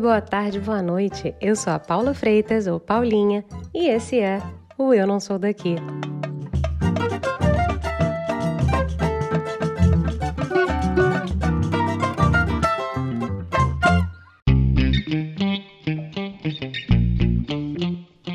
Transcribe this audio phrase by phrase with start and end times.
[0.00, 1.34] boa tarde, boa noite.
[1.40, 4.40] Eu sou a Paula Freitas, ou Paulinha, e esse é
[4.76, 5.74] o Eu Não Sou Daqui.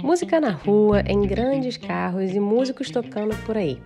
[0.04, 3.82] Música na rua, em grandes carros e músicos tocando por aí.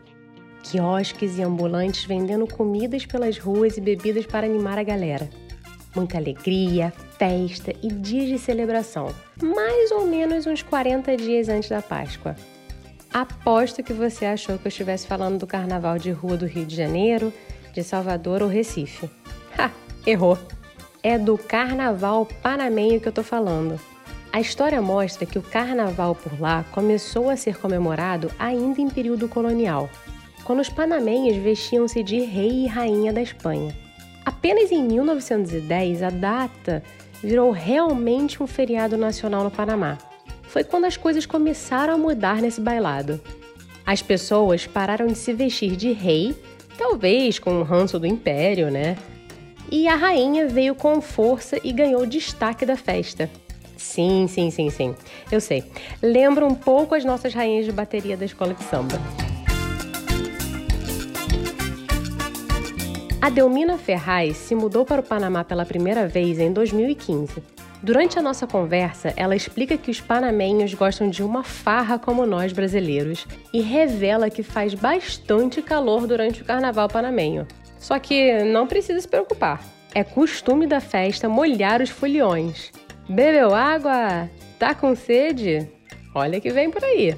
[0.64, 5.30] Quiosques e ambulantes vendendo comidas pelas ruas e bebidas para animar a galera.
[5.96, 11.82] Muita alegria, festa e dias de celebração, mais ou menos uns 40 dias antes da
[11.82, 12.36] Páscoa.
[13.14, 16.76] Aposto que você achou que eu estivesse falando do carnaval de rua do Rio de
[16.76, 17.34] Janeiro,
[17.74, 19.10] de Salvador ou Recife.
[19.58, 19.72] Ha!
[20.06, 20.38] Errou!
[21.02, 23.80] É do carnaval panamenho que eu tô falando.
[24.32, 29.28] A história mostra que o carnaval por lá começou a ser comemorado ainda em período
[29.28, 29.90] colonial,
[30.44, 33.76] quando os panamenhos vestiam-se de rei e rainha da Espanha.
[34.28, 36.84] Apenas em 1910 a data
[37.24, 39.98] virou realmente um feriado nacional no Panamá.
[40.42, 43.22] Foi quando as coisas começaram a mudar nesse bailado.
[43.86, 46.36] As pessoas pararam de se vestir de rei,
[46.78, 48.98] talvez com o ranço do império, né?
[49.72, 53.30] E a rainha veio com força e ganhou destaque da festa.
[53.78, 54.94] Sim, sim, sim, sim.
[55.32, 55.64] Eu sei.
[56.02, 59.00] Lembra um pouco as nossas rainhas de bateria da escola de samba.
[63.28, 67.44] A Delmina Ferraz se mudou para o Panamá pela primeira vez em 2015.
[67.84, 72.54] Durante a nossa conversa, ela explica que os panamenhos gostam de uma farra como nós
[72.54, 77.46] brasileiros e revela que faz bastante calor durante o carnaval panamenho.
[77.78, 79.62] Só que não precisa se preocupar.
[79.94, 82.72] É costume da festa molhar os foliões.
[83.10, 84.30] Bebeu água?
[84.58, 85.70] Tá com sede?
[86.16, 87.14] Olha que vem por aí.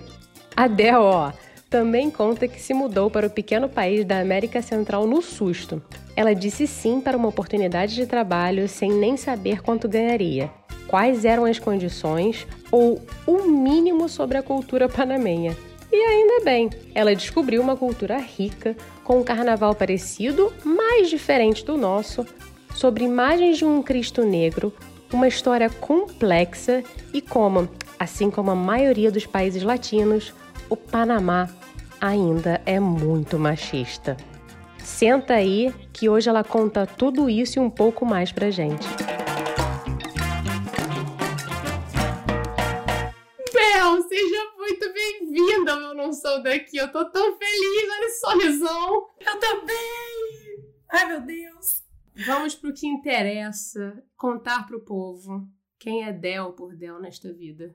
[0.55, 1.31] A Del, ó,
[1.69, 5.81] também conta que se mudou para o pequeno país da América Central no susto.
[6.15, 10.49] Ela disse sim para uma oportunidade de trabalho sem nem saber quanto ganharia,
[10.87, 15.55] quais eram as condições ou o mínimo sobre a cultura panamenha.
[15.91, 21.77] E ainda bem, ela descobriu uma cultura rica, com um carnaval parecido, mas diferente do
[21.77, 22.25] nosso,
[22.75, 24.73] sobre imagens de um Cristo negro,
[25.11, 27.67] uma história complexa e como,
[27.99, 30.31] assim como a maioria dos países latinos,
[30.69, 31.49] o Panamá
[31.99, 34.15] ainda é muito machista.
[34.77, 38.87] Senta aí que hoje ela conta tudo isso e um pouco mais pra gente.
[43.53, 46.77] Bel, seja muito bem-vinda Eu Não Sou Daqui.
[46.77, 49.07] Eu tô tão feliz, olha esse sorrisão.
[49.19, 50.69] Eu também!
[50.91, 51.83] Ai, meu Deus!
[52.25, 57.73] Vamos pro que interessa, contar pro povo quem é Del por Del nesta vida.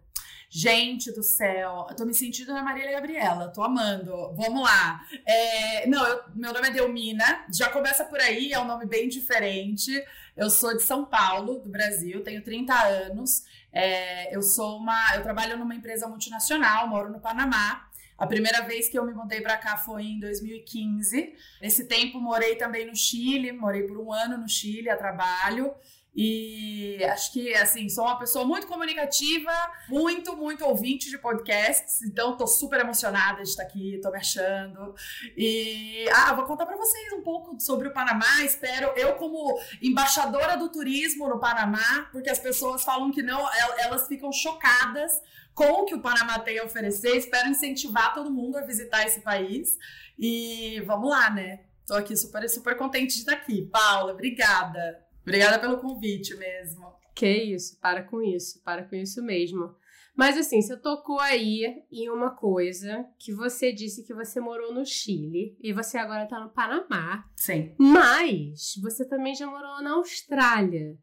[0.57, 4.33] Gente do céu, eu tô me sentindo na Marília Gabriela, tô amando.
[4.35, 5.05] Vamos lá.
[5.27, 9.09] É, não, eu, meu nome é Delmina, já começa por aí, é um nome bem
[9.09, 9.91] diferente.
[10.37, 13.43] Eu sou de São Paulo, do Brasil, tenho 30 anos.
[13.73, 15.17] É, eu sou uma.
[15.17, 17.89] Eu trabalho numa empresa multinacional, moro no Panamá.
[18.17, 21.35] A primeira vez que eu me mudei para cá foi em 2015.
[21.61, 25.75] Nesse tempo morei também no Chile, morei por um ano no Chile a trabalho.
[26.17, 29.53] E acho que, assim, sou uma pessoa muito comunicativa,
[29.89, 34.95] muito, muito ouvinte de podcasts, então tô super emocionada de estar aqui, tô me achando.
[35.37, 40.57] E, ah, vou contar para vocês um pouco sobre o Panamá, espero, eu como embaixadora
[40.57, 43.45] do turismo no Panamá, porque as pessoas falam que não,
[43.79, 45.21] elas ficam chocadas
[45.53, 49.21] com o que o Panamá tem a oferecer, espero incentivar todo mundo a visitar esse
[49.21, 49.79] país.
[50.19, 51.61] E vamos lá, né?
[51.87, 53.63] Tô aqui super, super contente de estar aqui.
[53.63, 55.04] Paula, obrigada.
[55.25, 56.93] Obrigada pelo convite mesmo.
[57.15, 59.75] Que isso, para com isso, para com isso mesmo.
[60.17, 64.87] Mas assim, você tocou aí em uma coisa que você disse que você morou no
[64.87, 67.25] Chile e você agora tá no Panamá.
[67.35, 67.75] Sim.
[67.79, 70.97] Mas você também já morou na Austrália.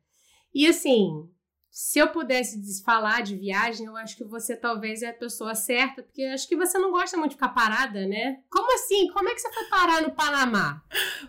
[0.54, 1.30] E assim,
[1.70, 6.04] se eu pudesse falar de viagem, eu acho que você talvez é a pessoa certa,
[6.04, 8.42] porque acho que você não gosta muito de ficar parada, né?
[8.50, 9.10] Como assim?
[9.12, 10.84] Como é que você foi parar no Panamá?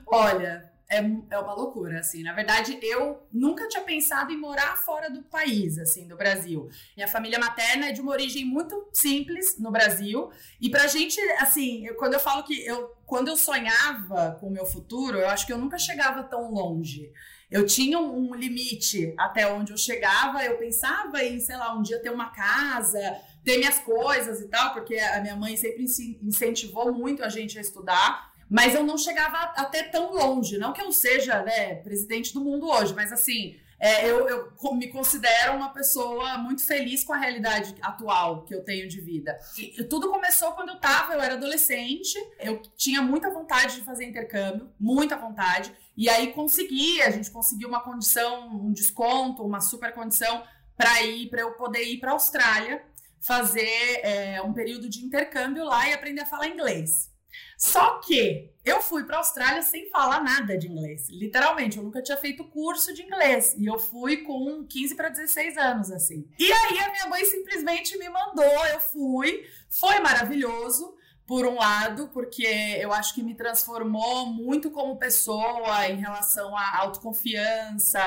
[0.06, 0.98] Olha, é,
[1.30, 2.22] é uma loucura, assim.
[2.22, 6.68] Na verdade, eu nunca tinha pensado em morar fora do país, assim, do Brasil.
[6.94, 10.30] Minha família materna é de uma origem muito simples no Brasil.
[10.60, 14.50] E pra gente, assim, eu, quando eu falo que eu, quando eu sonhava com o
[14.50, 17.10] meu futuro, eu acho que eu nunca chegava tão longe.
[17.50, 22.00] Eu tinha um limite até onde eu chegava, eu pensava em, sei lá, um dia
[22.00, 23.00] ter uma casa,
[23.44, 25.84] ter minhas coisas e tal, porque a minha mãe sempre
[26.22, 30.58] incentivou muito a gente a estudar mas eu não chegava até tão longe.
[30.58, 34.88] Não que eu seja né, presidente do mundo hoje, mas assim, é, eu, eu, me
[34.88, 39.38] considero uma pessoa muito feliz com a realidade atual que eu tenho de vida.
[39.56, 44.04] E, tudo começou quando eu tava, eu era adolescente, eu tinha muita vontade de fazer
[44.04, 49.94] intercâmbio, muita vontade, e aí consegui, a gente conseguiu uma condição, um desconto, uma super
[49.94, 50.44] condição
[50.76, 52.84] para ir, para eu poder ir para a Austrália
[53.18, 57.11] fazer é, um período de intercâmbio lá e aprender a falar inglês.
[57.56, 61.08] Só que eu fui para a Austrália sem falar nada de inglês.
[61.08, 63.54] Literalmente, eu nunca tinha feito curso de inglês.
[63.58, 66.28] E eu fui com 15 para 16 anos, assim.
[66.38, 69.44] E aí a minha mãe simplesmente me mandou, eu fui.
[69.68, 70.96] Foi maravilhoso
[71.26, 72.46] por um lado, porque
[72.80, 78.00] eu acho que me transformou muito como pessoa em relação à autoconfiança,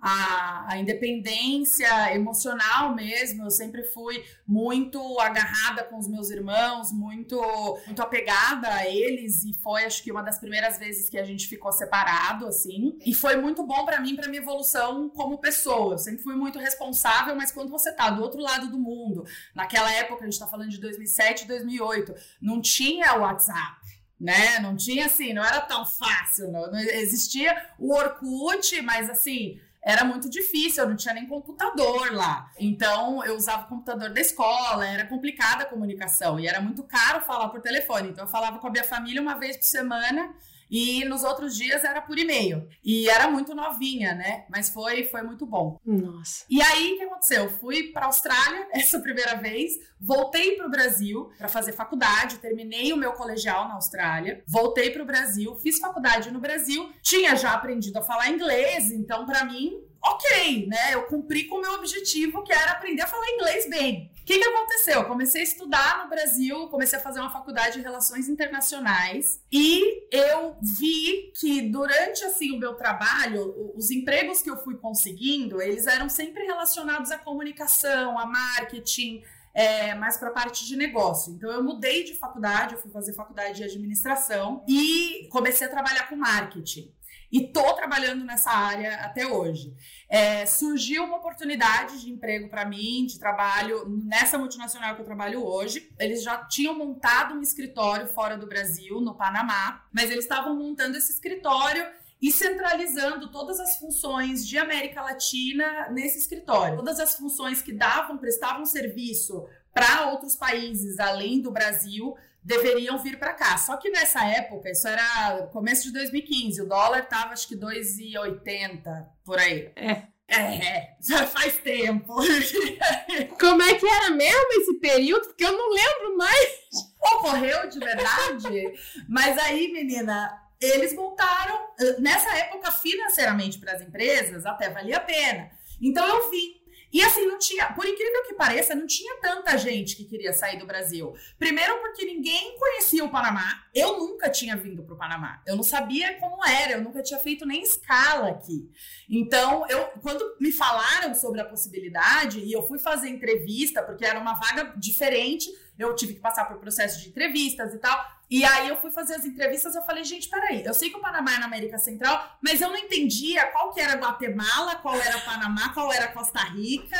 [0.00, 3.44] a, a, independência emocional mesmo.
[3.44, 7.40] Eu sempre fui muito agarrada com os meus irmãos, muito,
[7.84, 11.48] muito apegada a eles e foi acho que uma das primeiras vezes que a gente
[11.48, 12.96] ficou separado assim.
[13.04, 15.94] E foi muito bom para mim para minha evolução como pessoa.
[15.94, 19.24] Eu sempre fui muito responsável, mas quando você tá do outro lado do mundo,
[19.54, 23.88] naquela época a gente tá falando de 2007, 2008, não tinha WhatsApp
[24.20, 24.58] né?
[24.58, 30.04] Não tinha assim, não era tão fácil, não, não existia o Orkut, mas assim, era
[30.04, 32.50] muito difícil, eu não tinha nem computador lá.
[32.58, 37.20] Então, eu usava o computador da escola, era complicada a comunicação e era muito caro
[37.20, 38.08] falar por telefone.
[38.08, 40.34] Então, eu falava com a minha família uma vez por semana
[40.70, 42.68] e nos outros dias era por e-mail.
[42.84, 44.44] E era muito novinha, né?
[44.48, 45.80] Mas foi, foi muito bom.
[45.84, 46.44] Nossa.
[46.48, 47.50] E aí, o que aconteceu?
[47.50, 52.96] Fui para Austrália essa primeira vez, voltei para o Brasil para fazer faculdade, terminei o
[52.96, 57.98] meu colegial na Austrália, voltei para o Brasil, fiz faculdade no Brasil, tinha já aprendido
[57.98, 60.94] a falar inglês, então para mim ok, né?
[60.94, 64.10] Eu cumpri com o meu objetivo, que era aprender a falar inglês bem.
[64.28, 64.96] Que, que aconteceu?
[64.96, 70.06] Eu comecei a estudar no Brasil, comecei a fazer uma faculdade de relações internacionais e
[70.14, 75.86] eu vi que durante assim o meu trabalho, os empregos que eu fui conseguindo, eles
[75.86, 79.22] eram sempre relacionados à comunicação, a marketing,
[79.54, 81.32] é, mais para a parte de negócio.
[81.32, 86.06] Então eu mudei de faculdade, eu fui fazer faculdade de administração e comecei a trabalhar
[86.06, 86.92] com marketing
[87.30, 89.74] e tô trabalhando nessa área até hoje.
[90.08, 95.44] É, surgiu uma oportunidade de emprego para mim, de trabalho nessa multinacional que eu trabalho
[95.44, 95.92] hoje.
[95.98, 100.96] Eles já tinham montado um escritório fora do Brasil, no Panamá, mas eles estavam montando
[100.96, 101.86] esse escritório
[102.20, 106.76] e centralizando todas as funções de América Latina nesse escritório.
[106.76, 112.16] Todas as funções que davam, prestavam serviço para outros países além do Brasil
[112.48, 113.58] deveriam vir para cá.
[113.58, 119.06] Só que nessa época, isso era começo de 2015, o dólar tava acho que 2,80
[119.22, 119.70] por aí.
[119.76, 120.02] É.
[120.30, 122.14] É, já faz tempo.
[123.40, 125.26] Como é que era mesmo esse período?
[125.26, 126.68] Porque eu não lembro mais.
[127.14, 128.74] Ocorreu de verdade?
[129.08, 130.30] Mas aí, menina,
[130.60, 131.68] eles voltaram.
[131.98, 135.50] Nessa época, financeiramente para as empresas, até valia a pena.
[135.80, 136.57] Então eu vim
[136.92, 140.58] e assim, não tinha, por incrível que pareça, não tinha tanta gente que queria sair
[140.58, 141.14] do Brasil.
[141.38, 143.64] Primeiro porque ninguém conhecia o Panamá.
[143.74, 145.42] Eu nunca tinha vindo para o Panamá.
[145.46, 148.70] Eu não sabia como era, eu nunca tinha feito nem escala aqui.
[149.08, 154.18] Então, eu quando me falaram sobre a possibilidade e eu fui fazer entrevista, porque era
[154.18, 155.48] uma vaga diferente,
[155.78, 158.18] eu tive que passar por processo de entrevistas e tal.
[158.30, 161.00] E aí eu fui fazer as entrevistas, eu falei, gente, peraí, eu sei que o
[161.00, 165.18] Panamá é na América Central, mas eu não entendia qual que era Guatemala, qual era
[165.20, 166.98] Panamá, qual era Costa Rica.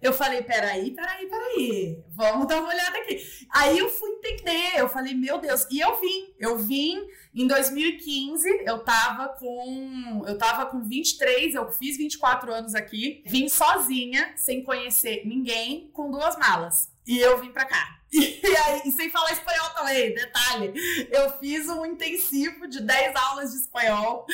[0.00, 3.20] Eu falei, peraí, peraí, peraí, vamos dar uma olhada aqui.
[3.50, 8.62] Aí eu fui entender, eu falei, meu Deus, e eu vim, eu vim em 2015,
[8.64, 14.62] eu tava com, eu tava com 23, eu fiz 24 anos aqui, vim sozinha, sem
[14.62, 16.90] conhecer ninguém, com duas malas.
[17.06, 17.98] E eu vim pra cá.
[18.48, 20.72] E aí, sem falar espanhol também, detalhe.
[21.10, 24.26] Eu fiz um intensivo de 10 aulas de espanhol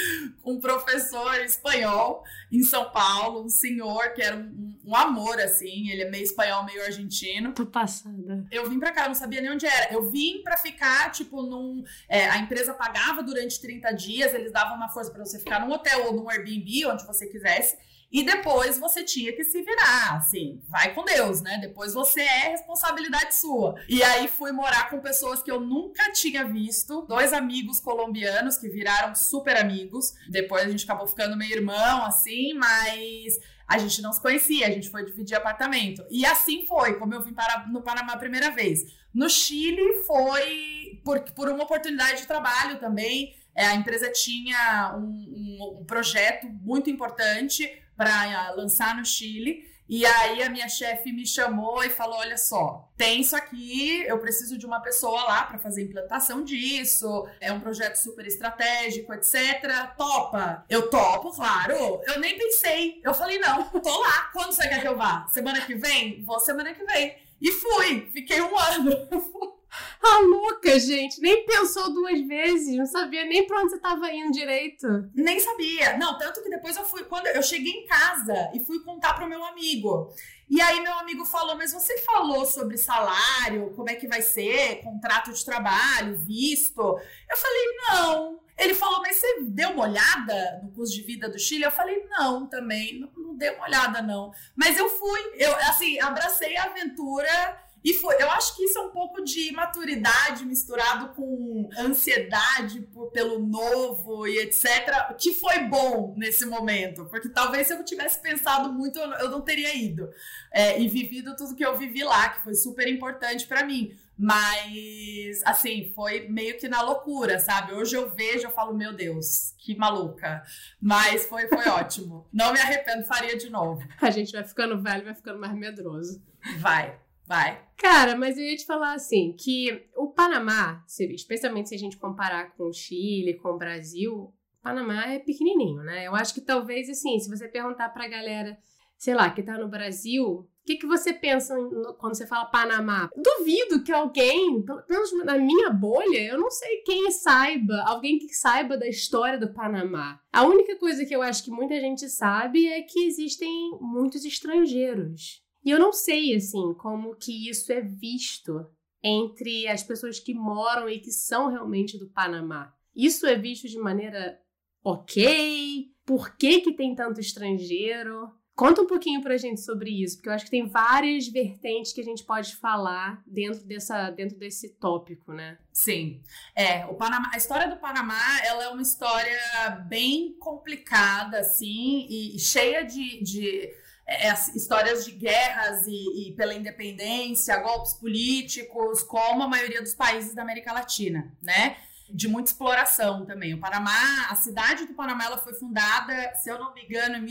[0.42, 2.22] com um professor espanhol
[2.52, 5.90] em São Paulo, um senhor que era um, um amor, assim.
[5.90, 7.52] Ele é meio espanhol, meio argentino.
[7.52, 8.46] Tô passada.
[8.50, 9.92] Eu vim pra cá, não sabia nem onde era.
[9.92, 11.82] Eu vim pra ficar, tipo, num.
[12.08, 15.72] É, a empresa pagava durante 30 dias, eles davam uma força para você ficar num
[15.72, 17.76] hotel ou num Airbnb, onde você quisesse.
[18.12, 21.58] E depois você tinha que se virar, assim, vai com Deus, né?
[21.58, 23.74] Depois você é responsabilidade sua.
[23.88, 28.68] E aí fui morar com pessoas que eu nunca tinha visto, dois amigos colombianos que
[28.68, 30.12] viraram super amigos.
[30.28, 34.70] Depois a gente acabou ficando meio irmão, assim, mas a gente não se conhecia, a
[34.70, 36.04] gente foi dividir apartamento.
[36.10, 38.84] E assim foi, como eu vim para, no Panamá a primeira vez.
[39.14, 43.36] No Chile foi por, por uma oportunidade de trabalho também.
[43.54, 49.72] É, a empresa tinha um, um, um projeto muito importante para lançar no Chile.
[49.86, 54.18] E aí a minha chefe me chamou e falou: olha só, tem isso aqui, eu
[54.18, 59.94] preciso de uma pessoa lá para fazer implantação disso, é um projeto super estratégico, etc.
[59.96, 60.64] Topa?
[60.70, 62.00] Eu topo, claro.
[62.06, 63.00] Eu nem pensei.
[63.04, 64.30] Eu falei, não, tô lá.
[64.32, 65.26] Quando você quer que eu vá?
[65.30, 66.22] Semana que vem?
[66.24, 67.14] Vou semana que vem.
[67.40, 68.90] E fui, fiquei um ano.
[70.00, 74.30] A louca, gente, nem pensou duas vezes, não sabia nem pra onde você tava indo
[74.30, 74.86] direito.
[75.12, 75.96] Nem sabia.
[75.98, 79.28] Não, tanto que depois eu fui, quando eu cheguei em casa e fui contar pro
[79.28, 80.14] meu amigo.
[80.48, 84.80] E aí meu amigo falou: "Mas você falou sobre salário, como é que vai ser,
[84.82, 88.43] contrato de trabalho, visto?" Eu falei: "Não".
[88.56, 92.06] Ele falou: "Mas você deu uma olhada no custo de vida do Chile?" Eu falei:
[92.10, 94.32] "Não, também, não, não dei uma olhada não".
[94.54, 98.80] Mas eu fui, eu assim, abracei a aventura e foi, eu acho que isso é
[98.80, 105.14] um pouco de maturidade misturado com ansiedade por, pelo novo e etc.
[105.18, 109.76] Que foi bom nesse momento, porque talvez se eu tivesse pensado muito, eu não teria
[109.76, 110.08] ido
[110.50, 113.94] é, e vivido tudo que eu vivi lá, que foi super importante para mim.
[114.16, 117.72] Mas, assim, foi meio que na loucura, sabe?
[117.72, 120.42] Hoje eu vejo, eu falo, meu Deus, que maluca.
[120.80, 122.26] Mas foi, foi ótimo.
[122.32, 123.82] Não me arrependo, faria de novo.
[124.00, 126.22] A gente vai ficando velho, vai ficando mais medroso.
[126.58, 126.98] Vai.
[127.26, 127.62] Vai.
[127.76, 132.50] Cara, mas eu ia te falar assim, que o Panamá, especialmente se a gente comparar
[132.54, 136.06] com o Chile, com o Brasil, o Panamá é pequenininho, né?
[136.06, 138.58] Eu acho que talvez, assim, se você perguntar pra galera,
[138.96, 141.54] sei lá, que tá no Brasil, o que, que você pensa
[141.98, 143.10] quando você fala Panamá?
[143.14, 148.32] Duvido que alguém, pelo menos na minha bolha, eu não sei quem saiba, alguém que
[148.34, 150.20] saiba da história do Panamá.
[150.32, 155.44] A única coisa que eu acho que muita gente sabe é que existem muitos estrangeiros
[155.64, 158.66] e eu não sei, assim, como que isso é visto
[159.02, 162.72] entre as pessoas que moram e que são realmente do Panamá.
[162.94, 164.38] Isso é visto de maneira
[164.82, 165.90] ok?
[166.04, 168.30] Por que, que tem tanto estrangeiro?
[168.56, 172.00] Conta um pouquinho pra gente sobre isso, porque eu acho que tem várias vertentes que
[172.00, 175.58] a gente pode falar dentro, dessa, dentro desse tópico, né?
[175.72, 176.22] Sim.
[176.54, 182.38] É, o Panamá, a história do Panamá, ela é uma história bem complicada, assim, e
[182.38, 183.72] cheia de, de
[184.06, 189.94] é, é histórias de guerras e, e, pela independência, golpes políticos, como a maioria dos
[189.94, 191.76] países da América Latina, né?
[192.08, 193.52] De muita exploração também.
[193.52, 197.24] O Panamá, a cidade do Panamá, ela foi fundada, se eu não me engano, em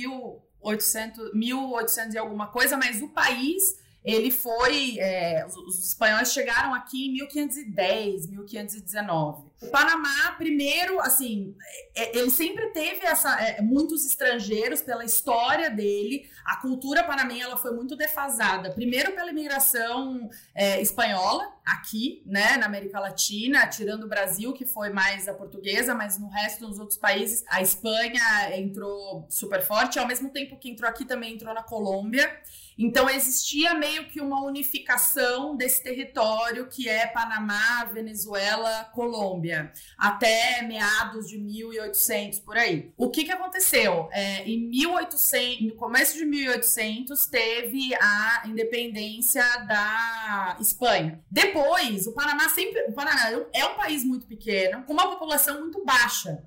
[0.64, 5.00] 1800, 1800 e alguma coisa, mas o país ele foi.
[5.00, 9.54] É, os, os, espanhóis chegaram aqui em 1510, 1519.
[9.62, 11.56] O Panamá, primeiro, assim,
[11.96, 16.30] é, ele sempre teve essa, é, muitos estrangeiros pela história dele.
[16.44, 18.72] A cultura panamenha ela foi muito defasada.
[18.72, 24.90] Primeiro pela imigração é, espanhola aqui, né, na América Latina, tirando o Brasil, que foi
[24.90, 28.22] mais a portuguesa, mas no resto dos outros países, a Espanha
[28.58, 29.98] entrou super forte.
[29.98, 32.30] Ao mesmo tempo que entrou aqui, também entrou na Colômbia.
[32.78, 41.28] Então existia meio que uma unificação desse território que é Panamá, Venezuela, Colômbia, até meados
[41.28, 42.92] de 1800 por aí.
[42.98, 44.10] O que que aconteceu?
[44.12, 51.24] É, em 1800, no começo de 1800 teve a independência da Espanha.
[51.30, 55.84] Depois, o Panamá sempre, o Panamá é um país muito pequeno, com uma população muito
[55.84, 56.44] baixa.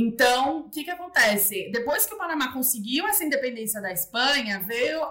[0.00, 1.70] Então, o que, que acontece?
[1.72, 5.08] Depois que o Panamá conseguiu essa independência da Espanha, veio a,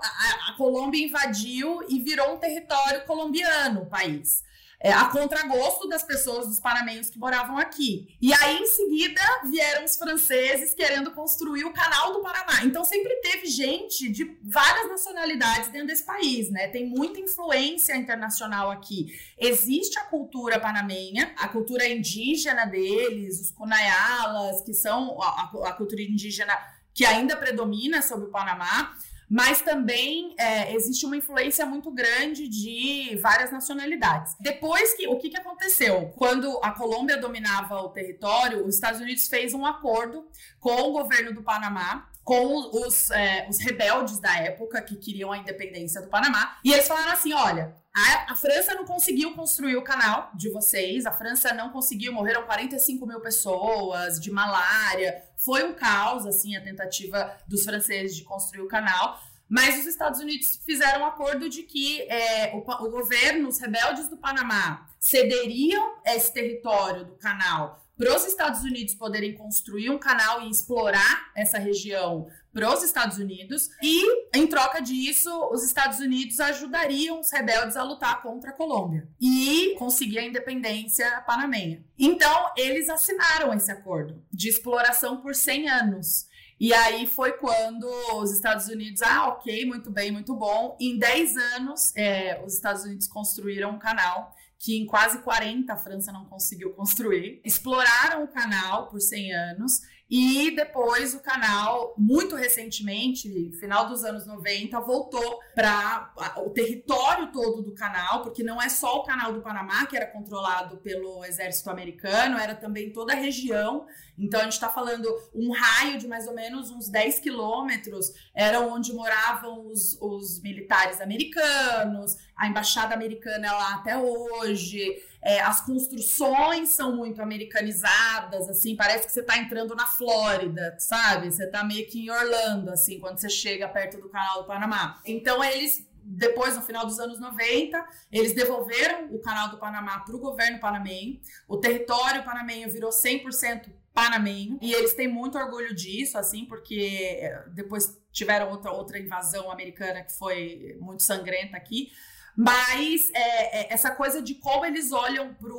[0.50, 4.47] a, Colômbia invadiu e virou um território colombiano o país
[4.80, 8.16] é, a contragosto das pessoas, dos panamenhos que moravam aqui.
[8.22, 12.64] E aí, em seguida, vieram os franceses querendo construir o canal do Paraná.
[12.64, 16.68] Então, sempre teve gente de várias nacionalidades dentro desse país, né?
[16.68, 19.08] Tem muita influência internacional aqui.
[19.38, 26.02] Existe a cultura panamenha, a cultura indígena deles, os Cunayalas, que são a, a cultura
[26.02, 26.54] indígena
[26.94, 28.96] que ainda predomina sobre o Panamá
[29.30, 34.36] mas também é, existe uma influência muito grande de várias nacionalidades.
[34.40, 36.14] Depois que o que, que aconteceu?
[36.16, 40.26] Quando a Colômbia dominava o território, os Estados Unidos fez um acordo
[40.60, 45.38] com o governo do Panamá com os, é, os rebeldes da época que queriam a
[45.38, 46.58] independência do Panamá.
[46.62, 51.06] E eles falaram assim: olha, a, a, França não conseguiu construir o canal de vocês,
[51.06, 55.24] a França não conseguiu, morreram 45 mil pessoas de malária.
[55.38, 59.18] Foi um caos, assim, a tentativa dos franceses de construir o canal.
[59.48, 64.10] Mas os Estados Unidos fizeram um acordo de que é, o, o governo, os rebeldes
[64.10, 70.44] do Panamá, cederiam esse território do canal para os Estados Unidos poderem construir um canal
[70.44, 76.40] e explorar essa região para os Estados Unidos e, em troca disso, os Estados Unidos
[76.40, 81.84] ajudariam os rebeldes a lutar contra a Colômbia e conseguir a independência panamenha.
[81.98, 86.28] Então, eles assinaram esse acordo de exploração por 100 anos.
[86.60, 90.76] E aí foi quando os Estados Unidos, ah, ok, muito bem, muito bom.
[90.80, 95.78] Em 10 anos, é, os Estados Unidos construíram um canal que em quase 40 a
[95.78, 97.42] França não conseguiu construir.
[97.44, 104.26] Exploraram o canal por 100 anos e depois o canal, muito recentemente, final dos anos
[104.26, 109.42] 90, voltou para o território todo do canal, porque não é só o canal do
[109.42, 113.86] Panamá que era controlado pelo exército americano, era também toda a região.
[114.18, 118.60] Então a gente está falando um raio de mais ou menos uns 10 quilômetros, era
[118.62, 125.04] onde moravam os, os militares americanos, a embaixada americana é lá até hoje.
[125.22, 131.32] É, as construções são muito americanizadas, assim, parece que você está entrando na Flórida, sabe?
[131.32, 135.02] Você está meio que em Orlando, assim, quando você chega perto do canal do Panamá.
[135.06, 140.16] Então, eles depois, no final dos anos 90, eles devolveram o canal do Panamá para
[140.16, 141.20] o governo panamenho.
[141.50, 144.60] O território panamenho virou 100% panamenho.
[144.62, 150.04] E eles têm muito orgulho disso, assim, porque eh, depois tiveram outra, outra invasão americana
[150.04, 151.90] que foi muito sangrenta aqui.
[152.38, 155.50] Mas é, é, essa coisa de como eles olham para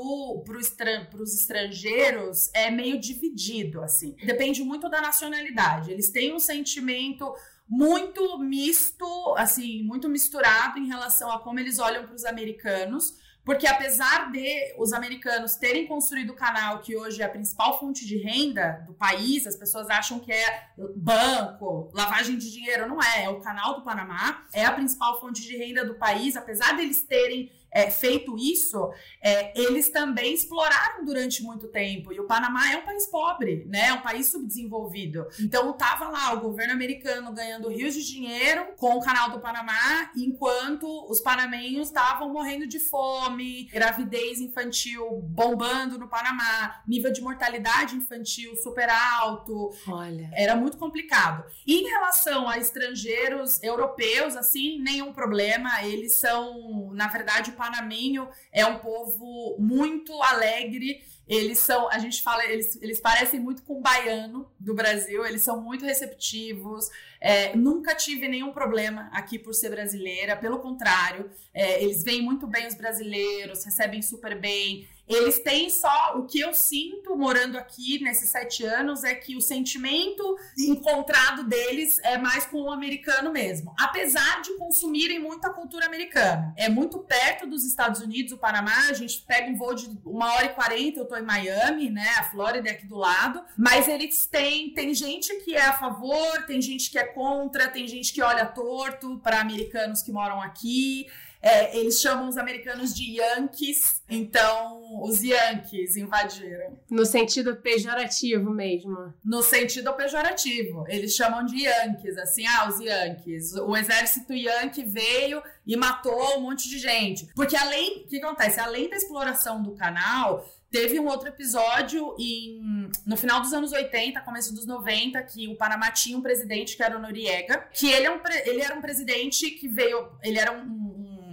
[0.45, 4.14] pro estran, os estrangeiros é meio dividido, assim.
[4.25, 5.90] Depende muito da nacionalidade.
[5.90, 7.35] Eles têm um sentimento
[7.68, 13.16] muito misto, assim, muito misturado em relação a como eles olham para os americanos.
[13.48, 18.06] Porque apesar de os americanos terem construído o canal, que hoje é a principal fonte
[18.06, 20.64] de renda do país, as pessoas acham que é
[20.94, 25.40] banco, lavagem de dinheiro, não é, é o canal do Panamá, é a principal fonte
[25.40, 28.90] de renda do país, apesar deles terem é, feito isso,
[29.22, 32.12] é, eles também exploraram durante muito tempo.
[32.12, 33.88] E o Panamá é um país pobre, né?
[33.88, 35.26] É um país subdesenvolvido.
[35.40, 40.10] Então tava lá o governo americano ganhando rios de dinheiro com o canal do Panamá,
[40.16, 47.96] enquanto os panamenhos estavam morrendo de fome, gravidez infantil bombando no Panamá, nível de mortalidade
[47.96, 49.70] infantil super alto.
[49.87, 50.30] Olha.
[50.34, 51.44] Era muito complicado.
[51.66, 55.82] E em relação a estrangeiros europeus, assim, nenhum problema.
[55.82, 61.02] Eles são, na verdade, panamenho é um povo muito alegre.
[61.26, 65.42] Eles são, a gente fala, eles, eles parecem muito com o baiano do Brasil, eles
[65.42, 66.88] são muito receptivos.
[67.20, 72.46] É, nunca tive nenhum problema aqui por ser brasileira, pelo contrário, é, eles veem muito
[72.46, 74.88] bem os brasileiros, recebem super bem.
[75.08, 76.14] Eles têm só.
[76.16, 81.98] O que eu sinto morando aqui nesses sete anos é que o sentimento encontrado deles
[82.04, 83.74] é mais com o americano mesmo.
[83.78, 86.52] Apesar de consumirem muita cultura americana.
[86.56, 88.88] É muito perto dos Estados Unidos, o Panamá.
[88.88, 92.09] A gente pega um voo de uma hora e quarenta, eu tô em Miami, né?
[92.18, 93.42] A Flórida é aqui do lado.
[93.56, 94.72] Mas eles têm.
[94.74, 98.44] Tem gente que é a favor, tem gente que é contra, tem gente que olha
[98.46, 101.06] torto para americanos que moram aqui.
[101.40, 106.79] É, eles chamam os americanos de Yankees, então os Yankees invadiram.
[106.90, 109.14] No sentido pejorativo mesmo.
[109.24, 110.85] No sentido pejorativo.
[110.88, 113.55] Eles chamam de Yankees, assim, ah, os Yankees.
[113.55, 117.29] O exército Yankee veio e matou um monte de gente.
[117.35, 118.59] Porque além, o que acontece?
[118.59, 124.20] Além da exploração do canal, Teve um outro episódio em, no final dos anos 80,
[124.20, 128.07] começo dos 90, que o Panamá tinha um presidente que era o Noriega, que ele,
[128.07, 130.88] é um, ele era um presidente que veio, ele era um, um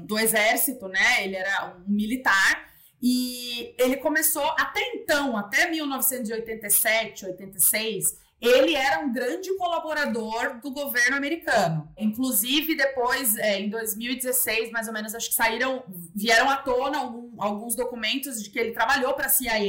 [0.05, 1.23] do exército, né?
[1.23, 2.73] Ele era um militar.
[3.01, 11.15] E ele começou, até então, até 1987, 86, ele era um grande colaborador do governo
[11.15, 11.89] americano.
[11.97, 15.83] Inclusive, depois, é, em 2016, mais ou menos, acho que saíram,
[16.15, 19.59] vieram à tona algum, alguns documentos de que ele trabalhou para a CIA.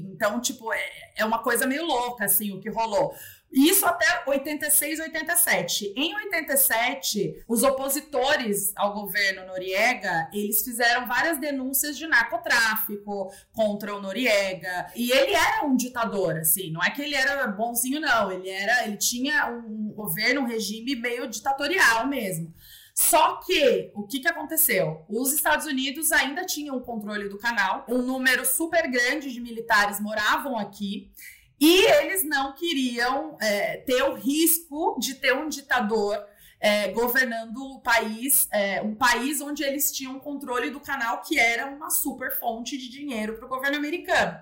[0.00, 3.14] Então, tipo, é, é uma coisa meio louca, assim, o que rolou.
[3.52, 5.94] Isso até 86, 87.
[5.96, 14.00] Em 87, os opositores ao governo Noriega, eles fizeram várias denúncias de narcotráfico contra o
[14.00, 14.90] Noriega.
[14.94, 18.86] E ele era um ditador, assim, não é que ele era bonzinho não, ele era,
[18.86, 22.52] ele tinha um governo, um regime meio ditatorial mesmo.
[22.98, 25.04] Só que, o que, que aconteceu?
[25.06, 30.00] Os Estados Unidos ainda tinham o controle do canal, um número super grande de militares
[30.00, 31.10] moravam aqui,
[31.60, 36.22] e eles não queriam é, ter o risco de ter um ditador
[36.60, 41.66] é, governando o país, é, um país onde eles tinham controle do canal, que era
[41.66, 44.38] uma super fonte de dinheiro para o governo americano.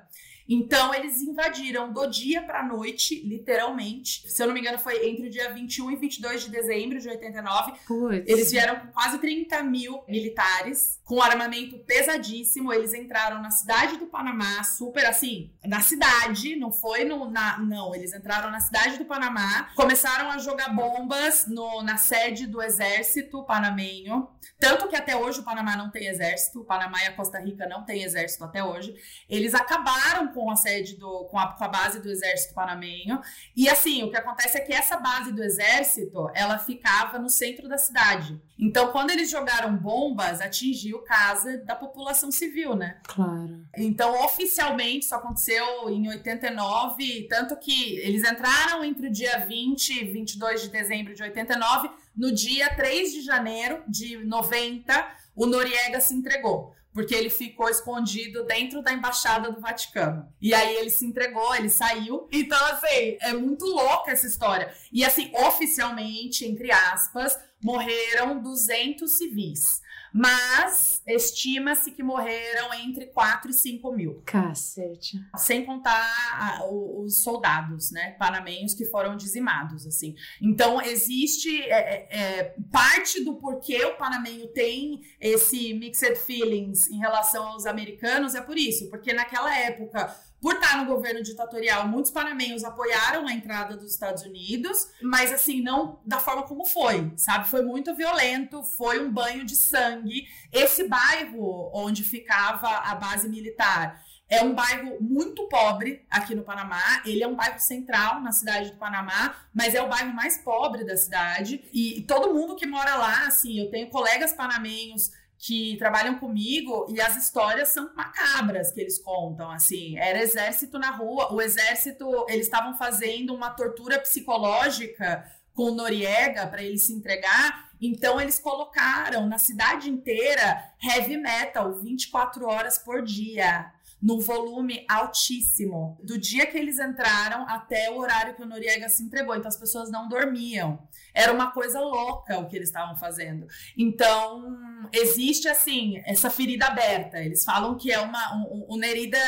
[0.49, 4.31] Então, eles invadiram do dia para a noite, literalmente.
[4.31, 7.09] Se eu não me engano, foi entre o dia 21 e 22 de dezembro de
[7.09, 7.73] 89.
[7.87, 8.25] Puts.
[8.27, 12.73] Eles vieram com quase 30 mil militares, com armamento pesadíssimo.
[12.73, 17.31] Eles entraram na cidade do Panamá, super assim, na cidade, não foi no.
[17.31, 22.47] Na, não, eles entraram na cidade do Panamá, começaram a jogar bombas no, na sede
[22.47, 24.29] do exército panamenho.
[24.59, 27.67] Tanto que até hoje o Panamá não tem exército, o Panamá e a Costa Rica
[27.67, 28.95] não têm exército até hoje.
[29.29, 33.21] Eles acabaram com a sede do com a, com a base do exército panamenho.
[33.57, 37.69] E assim, o que acontece é que essa base do exército, ela ficava no centro
[37.69, 38.39] da cidade.
[38.59, 42.99] Então, quando eles jogaram bombas, atingiu casa da população civil, né?
[43.05, 43.65] Claro.
[43.77, 50.05] Então, oficialmente, isso aconteceu em 89, tanto que eles entraram entre o dia 20 e
[50.05, 56.15] 22 de dezembro de 89, no dia 3 de janeiro de 90, o Noriega se
[56.15, 60.33] entregou porque ele ficou escondido dentro da embaixada do Vaticano.
[60.41, 62.29] E aí ele se entregou, ele saiu.
[62.33, 64.73] Então, assim, é muito louca essa história.
[64.93, 69.83] E assim, oficialmente, entre aspas, morreram 200 civis
[70.17, 74.23] mas estima-se que morreram entre 4 e 5 mil.
[74.25, 75.19] Cacete.
[75.37, 80.15] Sem contar a, os soldados, né, panamenhos que foram dizimados, assim.
[80.41, 86.99] Então, existe é, é, é, parte do porquê o panamenho tem esse mixed feelings em
[86.99, 92.11] relação aos americanos é por isso, porque naquela época por estar no governo ditatorial, muitos
[92.11, 97.49] panamenhos apoiaram a entrada dos Estados Unidos, mas assim, não da forma como foi, sabe?
[97.49, 100.29] Foi muito violento, foi um banho de sangue.
[100.53, 107.01] Esse bairro onde ficava a base militar é um bairro muito pobre aqui no Panamá.
[107.07, 110.85] Ele é um bairro central na cidade do Panamá, mas é o bairro mais pobre
[110.85, 111.65] da cidade.
[111.73, 115.11] E todo mundo que mora lá, assim, eu tenho colegas panamenhos
[115.47, 120.91] que trabalham comigo e as histórias são macabras que eles contam, assim, era exército na
[120.91, 127.69] rua, o exército, eles estavam fazendo uma tortura psicológica com Noriega para ele se entregar,
[127.79, 133.71] então eles colocaram na cidade inteira heavy metal 24 horas por dia
[134.05, 139.03] num volume altíssimo, do dia que eles entraram até o horário que o Noriega se
[139.03, 139.35] entregou.
[139.35, 140.79] Então as pessoas não dormiam.
[141.15, 143.47] Era uma coisa louca o que eles estavam fazendo.
[143.79, 144.59] Então,
[144.93, 147.19] existe assim, essa ferida aberta.
[147.19, 149.19] Eles falam que é uma, um, uma herida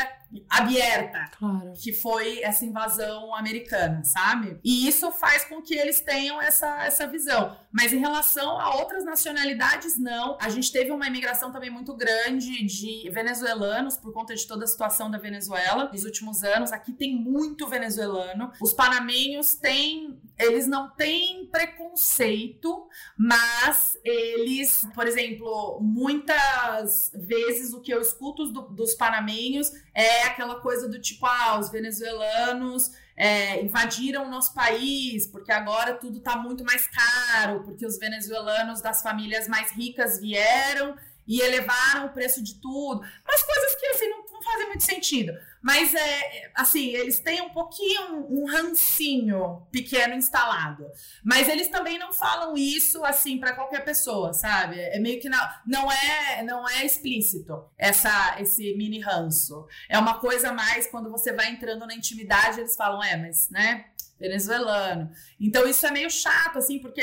[0.49, 1.73] aberta, claro.
[1.75, 4.59] que foi essa invasão americana, sabe?
[4.65, 7.57] E isso faz com que eles tenham essa, essa visão.
[7.73, 10.37] Mas em relação a outras nacionalidades, não.
[10.41, 14.69] A gente teve uma imigração também muito grande de venezuelanos por conta de toda a
[14.69, 16.73] situação da Venezuela nos últimos anos.
[16.73, 18.51] Aqui tem muito venezuelano.
[18.61, 27.93] Os panamenhos têm, eles não têm preconceito, mas eles, por exemplo, muitas vezes o que
[27.93, 34.27] eu escuto do, dos panamenhos é aquela coisa do tipo, ah, os venezuelanos é, invadiram
[34.27, 39.49] o nosso país, porque agora tudo está muito mais caro, porque os venezuelanos das famílias
[39.49, 43.01] mais ricas vieram e elevaram o preço de tudo.
[43.27, 45.33] Mas coisas que assim não, não fazem muito sentido.
[45.67, 50.87] Mas é assim, eles têm um pouquinho um rancinho pequeno instalado.
[51.25, 54.79] Mas eles também não falam isso assim para qualquer pessoa, sabe?
[54.79, 59.67] É meio que não, não é não é explícito essa esse mini ranço.
[59.89, 63.87] É uma coisa mais quando você vai entrando na intimidade, eles falam, é, mas, né,
[64.21, 65.11] venezuelano.
[65.41, 67.03] Então isso é meio chato assim, porque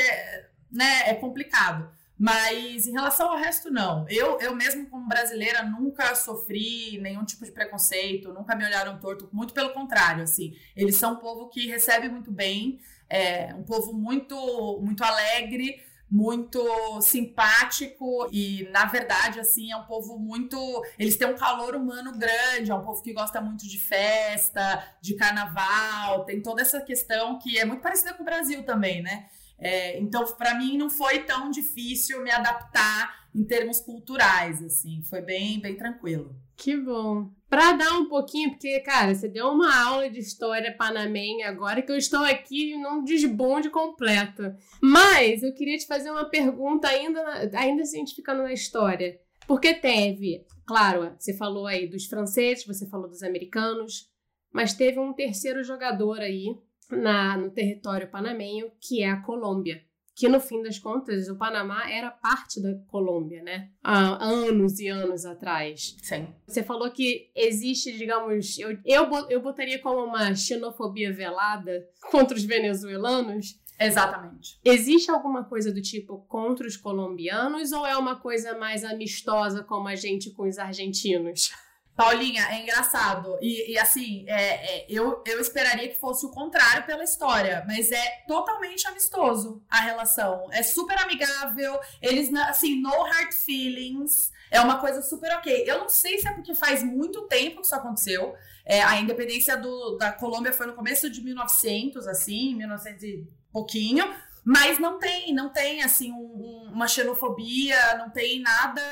[0.72, 1.92] né, é complicado.
[2.18, 4.06] Mas em relação ao resto, não.
[4.08, 9.28] Eu, eu mesmo, como brasileira, nunca sofri nenhum tipo de preconceito, nunca me olharam torto,
[9.32, 10.56] muito pelo contrário, assim.
[10.76, 12.78] Eles são um povo que recebe muito bem,
[13.10, 20.16] é um povo muito, muito alegre, muito simpático e, na verdade, assim, é um povo
[20.16, 20.56] muito.
[20.96, 25.14] Eles têm um calor humano grande, é um povo que gosta muito de festa, de
[25.16, 29.26] carnaval, tem toda essa questão que é muito parecida com o Brasil também, né?
[29.64, 35.22] É, então, para mim, não foi tão difícil me adaptar em termos culturais, assim, foi
[35.22, 36.36] bem, bem tranquilo.
[36.54, 37.30] Que bom.
[37.48, 41.90] Para dar um pouquinho, porque, cara, você deu uma aula de história panamenha agora que
[41.90, 44.54] eu estou aqui num desbonde completo.
[44.82, 47.22] Mas eu queria te fazer uma pergunta ainda,
[47.58, 49.18] ainda identificando na história.
[49.46, 54.10] Porque teve, claro, você falou aí dos franceses, você falou dos americanos,
[54.52, 56.54] mas teve um terceiro jogador aí
[56.96, 59.82] na, no território panamenho, que é a Colômbia.
[60.16, 63.70] Que no fim das contas, o Panamá era parte da Colômbia, né?
[63.82, 65.96] Há anos e anos atrás.
[66.00, 66.28] Sim.
[66.46, 72.44] Você falou que existe, digamos, eu, eu, eu botaria como uma xenofobia velada contra os
[72.44, 73.58] venezuelanos.
[73.78, 74.56] Exatamente.
[74.64, 79.88] Existe alguma coisa do tipo contra os colombianos ou é uma coisa mais amistosa como
[79.88, 81.50] a gente com os argentinos?
[81.96, 83.38] Paulinha, é engraçado.
[83.40, 87.92] E, e assim, é, é, eu, eu esperaria que fosse o contrário pela história, mas
[87.92, 90.48] é totalmente amistoso a relação.
[90.52, 94.32] É super amigável, eles, assim, no hard feelings.
[94.50, 95.64] É uma coisa super ok.
[95.66, 98.34] Eu não sei se é porque faz muito tempo que isso aconteceu.
[98.64, 104.12] É, a independência do, da Colômbia foi no começo de 1900, assim, 1900 e pouquinho.
[104.44, 108.82] Mas não tem, não tem assim um, um, uma xenofobia, não tem nada.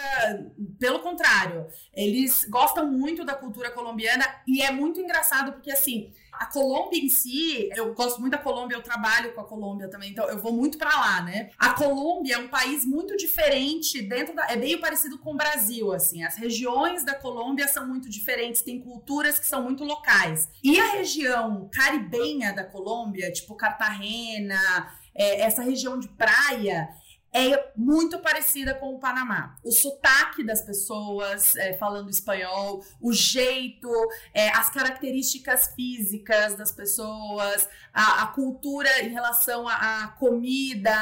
[0.78, 6.46] Pelo contrário, eles gostam muito da cultura colombiana e é muito engraçado porque assim a
[6.46, 10.26] Colômbia em si, eu gosto muito da Colômbia, eu trabalho com a Colômbia também, então
[10.28, 11.50] eu vou muito para lá, né?
[11.58, 14.46] A Colômbia é um país muito diferente dentro da.
[14.46, 16.24] É meio parecido com o Brasil, assim.
[16.24, 20.48] As regiões da Colômbia são muito diferentes, tem culturas que são muito locais.
[20.64, 26.88] E a região caribenha da Colômbia, tipo Cartagena, é, essa região de praia,
[27.32, 29.56] é muito parecida com o Panamá.
[29.64, 33.88] O sotaque das pessoas é, falando espanhol, o jeito,
[34.34, 40.94] é, as características físicas das pessoas, a, a cultura em relação à comida,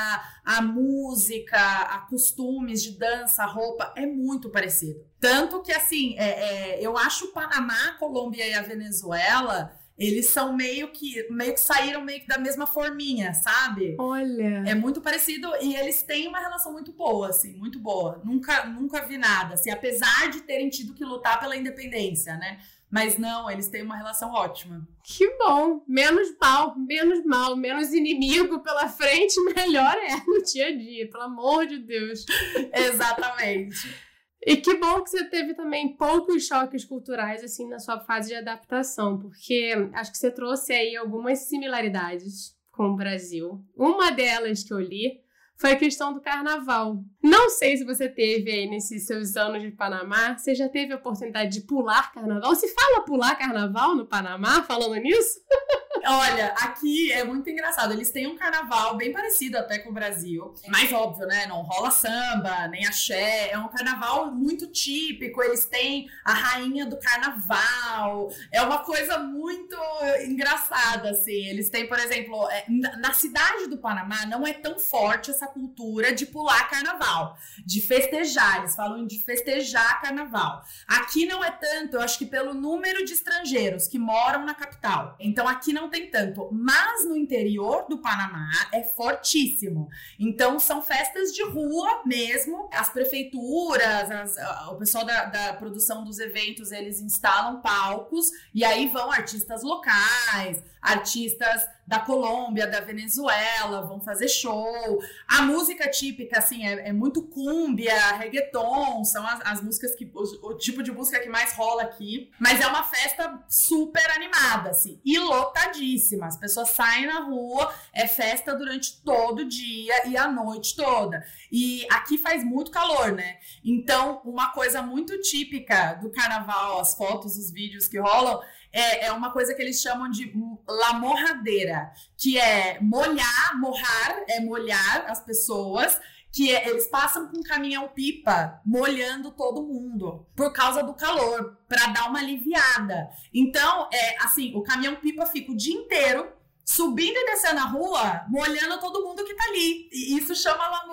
[0.45, 5.05] à música, a costumes de dança, roupa, é muito parecido.
[5.19, 10.31] Tanto que, assim, é, é eu acho o Panamá, a Colômbia e a Venezuela eles
[10.31, 13.95] são meio que meio que saíram meio que da mesma forminha, sabe?
[13.99, 14.65] Olha.
[14.67, 18.21] É muito parecido e eles têm uma relação muito boa, assim, muito boa.
[18.25, 22.59] Nunca nunca vi nada, assim, apesar de terem tido que lutar pela independência, né?
[22.91, 24.89] Mas não, eles têm uma relação ótima.
[25.05, 25.85] Que bom!
[25.87, 31.25] Menos mal, menos mal, menos inimigo pela frente, melhor é no dia a dia, pelo
[31.25, 32.25] amor de Deus.
[32.75, 34.10] Exatamente.
[34.45, 38.35] E que bom que você teve também poucos choques culturais assim na sua fase de
[38.35, 43.63] adaptação, porque acho que você trouxe aí algumas similaridades com o Brasil.
[43.77, 45.21] Uma delas que eu li
[45.59, 47.05] foi a questão do carnaval.
[47.23, 50.97] Não sei se você teve aí nesses seus anos de Panamá, você já teve a
[50.97, 52.55] oportunidade de pular carnaval?
[52.55, 55.39] Se fala pular carnaval no Panamá, falando nisso?
[56.05, 57.93] Olha, aqui é muito engraçado.
[57.93, 60.55] Eles têm um carnaval bem parecido até com o Brasil.
[60.69, 61.47] Mais óbvio, né?
[61.47, 63.51] Não rola samba, nem axé.
[63.51, 65.43] É um carnaval muito típico.
[65.43, 68.31] Eles têm a rainha do carnaval.
[68.51, 69.77] É uma coisa muito
[70.25, 71.47] engraçada, assim.
[71.47, 76.15] Eles têm, por exemplo, é, na cidade do Panamá não é tão forte essa cultura
[76.15, 78.59] de pular carnaval, de festejar.
[78.59, 80.65] Eles falam de festejar carnaval.
[80.87, 85.17] Aqui não é tanto, eu acho que pelo número de estrangeiros que moram na capital.
[85.19, 89.89] Então aqui não tem tanto, mas no interior do Panamá é fortíssimo.
[90.19, 92.69] Então são festas de rua mesmo.
[92.73, 94.37] As prefeituras, as,
[94.71, 100.63] o pessoal da, da produção dos eventos, eles instalam palcos e aí vão artistas locais,
[100.81, 105.03] artistas da Colômbia, da Venezuela, vão fazer show.
[105.27, 110.09] A música típica, assim, é, é muito cúmbia, reggaeton, são as, as músicas que.
[110.15, 112.31] O, o, tipo de música que mais rola aqui.
[112.39, 116.27] Mas é uma festa super animada, assim, e lotadíssima.
[116.27, 121.25] As pessoas saem na rua, é festa durante todo o dia e a noite toda.
[121.51, 123.39] E aqui faz muito calor, né?
[123.65, 128.41] Então, uma coisa muito típica do carnaval, as fotos, os vídeos que rolam
[128.73, 130.33] é, é uma coisa que eles chamam de
[130.69, 135.99] lamorradeira, que é molhar, morrar é molhar as pessoas
[136.33, 141.87] que é, eles passam com um caminhão-pipa molhando todo mundo por causa do calor, para
[141.89, 143.11] dar uma aliviada.
[143.35, 146.33] Então, é assim, o caminhão-pipa fica o dia inteiro
[146.65, 149.89] subindo e descendo a rua, molhando todo mundo que tá ali.
[149.93, 150.87] E isso chama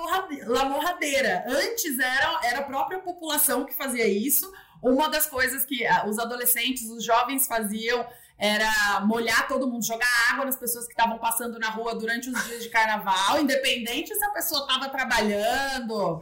[0.48, 1.46] lamorradeira.
[1.48, 6.20] Antes era, era a própria população que fazia isso, uma das coisas que ah, os
[6.20, 8.06] adolescentes, os jovens faziam
[8.38, 12.46] era molhar todo mundo, jogar água nas pessoas que estavam passando na rua durante os
[12.46, 16.22] dias de carnaval, independente se a pessoa estava trabalhando,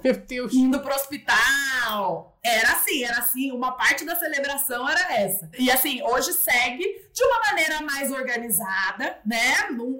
[0.54, 2.34] indo pro hospital.
[2.41, 5.50] Era assim, era assim, uma parte da celebração era essa.
[5.60, 9.56] E assim, hoje segue de uma maneira mais organizada, né?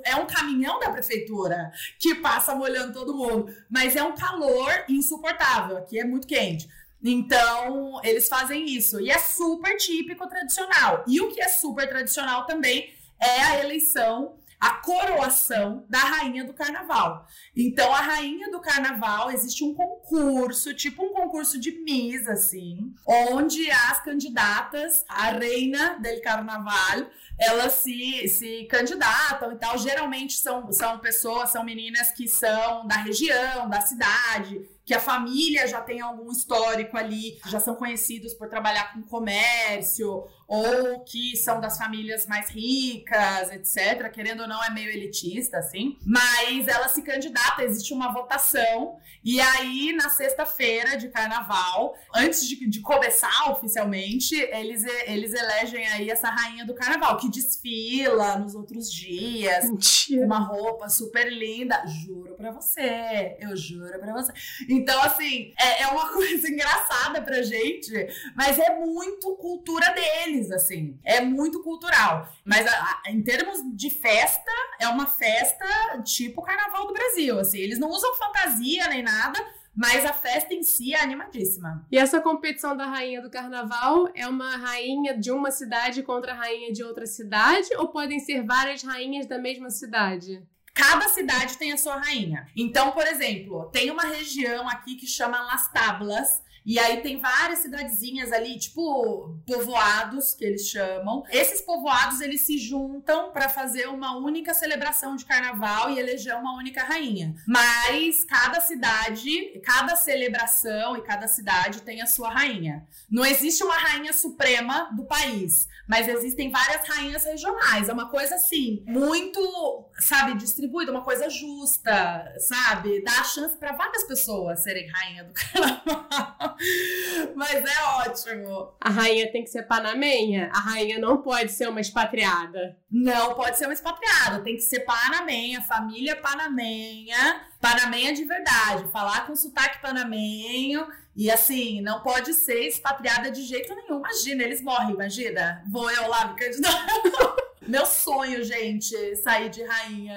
[0.06, 5.78] É um caminhão da prefeitura que passa molhando todo mundo, mas é um calor insuportável,
[5.78, 6.70] aqui é muito quente.
[7.08, 9.00] Então, eles fazem isso.
[9.00, 11.04] E é super típico tradicional.
[11.08, 12.92] E o que é super tradicional também
[13.22, 17.28] é a eleição, a coroação da rainha do carnaval.
[17.56, 23.70] Então, a rainha do carnaval, existe um concurso, tipo um concurso de Miss, assim, onde
[23.70, 27.08] as candidatas, a reina del carnaval,
[27.40, 29.78] elas se, se candidatam e tal.
[29.78, 35.68] Geralmente são, são pessoas, são meninas que são da região, da cidade, que a família
[35.68, 41.60] já tem algum histórico ali, já são conhecidos por trabalhar com comércio, ou que são
[41.60, 44.10] das famílias mais ricas, etc.
[44.12, 45.98] Querendo ou não, é meio elitista, assim.
[46.06, 52.68] Mas ela se candidata, existe uma votação, e aí na sexta-feira de carnaval, antes de,
[52.68, 58.92] de começar oficialmente, eles, eles elegem aí essa rainha do carnaval, que desfila nos outros
[58.92, 60.26] dias, Mentira.
[60.26, 61.84] uma roupa super linda.
[61.88, 64.32] Juro pra você, eu juro pra você.
[64.70, 67.92] Então, assim, é, é uma coisa engraçada pra gente,
[68.36, 71.00] mas é muito cultura deles deles, assim.
[71.04, 72.32] É muito cultural.
[72.44, 75.66] Mas a, a, em termos de festa, é uma festa
[76.04, 77.60] tipo Carnaval do Brasil, assim.
[77.60, 79.40] Eles não usam fantasia nem nada,
[79.76, 81.86] mas a festa em si é animadíssima.
[81.92, 86.36] E essa competição da rainha do carnaval é uma rainha de uma cidade contra a
[86.36, 87.68] rainha de outra cidade?
[87.78, 90.42] Ou podem ser várias rainhas da mesma cidade?
[90.74, 92.48] Cada cidade tem a sua rainha.
[92.56, 97.60] Então, por exemplo, tem uma região aqui que chama Las Tablas, e aí tem várias
[97.60, 101.24] cidadezinhas ali, tipo povoados que eles chamam.
[101.30, 106.58] Esses povoados eles se juntam para fazer uma única celebração de carnaval e eleger uma
[106.58, 107.36] única rainha.
[107.48, 112.88] Mas cada cidade, cada celebração e cada cidade tem a sua rainha.
[113.10, 117.90] Não existe uma rainha suprema do país, mas existem várias rainhas regionais.
[117.90, 123.04] É uma coisa assim, muito, sabe, distribuída, uma coisa justa, sabe?
[123.04, 126.55] Dá a chance para várias pessoas serem rainha do carnaval.
[127.36, 128.74] Mas é ótimo.
[128.80, 130.50] A rainha tem que ser panamenha?
[130.54, 132.78] A rainha não pode ser uma expatriada?
[132.92, 134.44] Não pode ser uma expatriada.
[134.44, 137.42] Tem que ser panamenha, família panamenha.
[137.60, 138.92] Panamenha de verdade.
[138.92, 140.88] Falar com sotaque panamenho.
[141.16, 144.00] E assim, não pode ser expatriada de jeito nenhum.
[144.00, 145.64] Imagina, eles morrem, imagina.
[145.72, 147.36] Vou eu lá me candidatar.
[147.68, 150.16] Meu sonho, gente, sair de rainha,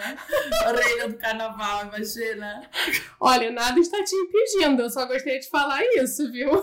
[0.75, 2.69] reina do carnaval, imagina.
[3.19, 6.63] Olha, nada está te impedindo, eu só gostaria de falar isso, viu?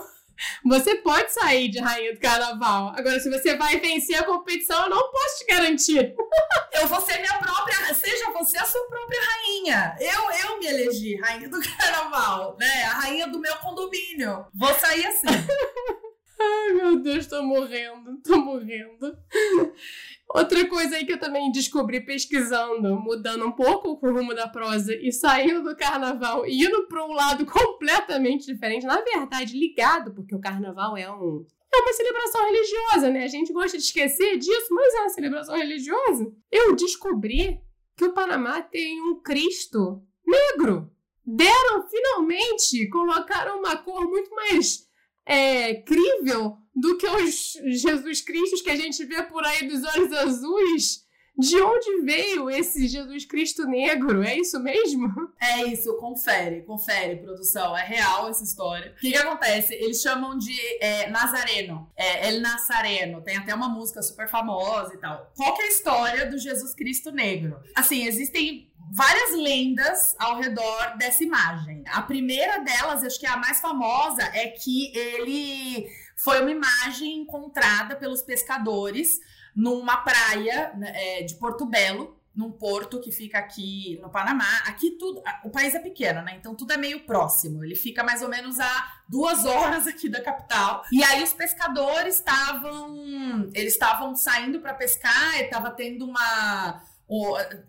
[0.64, 2.92] Você pode sair de rainha do carnaval.
[2.96, 6.14] Agora, se você vai vencer a competição, eu não posso te garantir.
[6.72, 7.94] Eu vou ser minha própria.
[7.94, 9.96] Seja você a sua própria rainha.
[9.98, 12.84] Eu, eu me elegi rainha do carnaval, né?
[12.84, 14.46] A rainha do meu condomínio.
[14.54, 15.26] Vou sair assim.
[16.38, 19.18] Ai, meu Deus, tô morrendo, tô morrendo.
[20.28, 24.92] Outra coisa aí que eu também descobri pesquisando, mudando um pouco o rumo da prosa
[24.94, 30.34] e saindo do carnaval e indo para um lado completamente diferente, na verdade ligado, porque
[30.34, 33.24] o carnaval é um é uma celebração religiosa, né?
[33.24, 36.32] A gente gosta de esquecer disso, mas é uma celebração religiosa.
[36.50, 37.60] Eu descobri
[37.96, 40.90] que o Panamá tem um Cristo negro.
[41.24, 44.88] Deram finalmente, colocaram uma cor muito mais
[45.26, 50.12] é, crível do que os Jesus Cristos que a gente vê por aí dos olhos
[50.12, 51.06] azuis.
[51.38, 54.22] De onde veio esse Jesus Cristo negro?
[54.22, 55.30] É isso mesmo?
[55.38, 57.76] É isso, confere, confere, produção.
[57.76, 58.92] É real essa história.
[58.92, 59.74] O que, que acontece?
[59.74, 61.90] Eles chamam de é, Nazareno.
[61.94, 63.20] É, El Nazareno.
[63.20, 65.30] Tem até uma música super famosa e tal.
[65.36, 67.60] Qual que é a história do Jesus Cristo negro?
[67.74, 71.84] Assim, existem várias lendas ao redor dessa imagem.
[71.88, 77.18] A primeira delas, acho que é a mais famosa, é que ele foi uma imagem
[77.18, 79.20] encontrada pelos pescadores
[79.54, 84.58] numa praia né, é, de Porto Belo, num porto que fica aqui no Panamá.
[84.66, 86.36] Aqui tudo, o país é pequeno, né?
[86.38, 87.64] Então tudo é meio próximo.
[87.64, 90.84] Ele fica mais ou menos a duas horas aqui da capital.
[90.92, 96.82] E aí os pescadores estavam, eles estavam saindo para pescar, estava tendo uma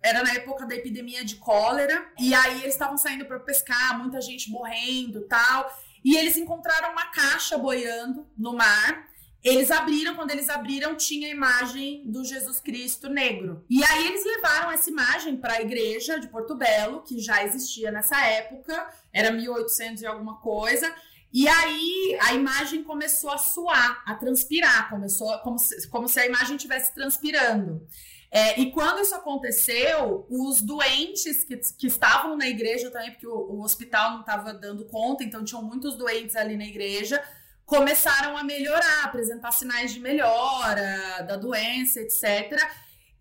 [0.01, 4.19] era na época da epidemia de cólera, e aí eles estavam saindo para pescar, muita
[4.19, 5.71] gente morrendo tal.
[6.03, 9.07] E eles encontraram uma caixa boiando no mar.
[9.43, 13.63] Eles abriram, quando eles abriram, tinha a imagem do Jesus Cristo negro.
[13.69, 17.91] E aí eles levaram essa imagem para a igreja de Porto Belo, que já existia
[17.91, 20.93] nessa época, era 1800 e alguma coisa.
[21.31, 26.25] E aí a imagem começou a suar, a transpirar, começou como se, como se a
[26.25, 27.85] imagem estivesse transpirando.
[28.29, 33.33] É, e quando isso aconteceu, os doentes que, que estavam na igreja também, porque o,
[33.33, 37.23] o hospital não estava dando conta, então tinham muitos doentes ali na igreja,
[37.65, 42.57] começaram a melhorar, apresentar sinais de melhora da doença, etc.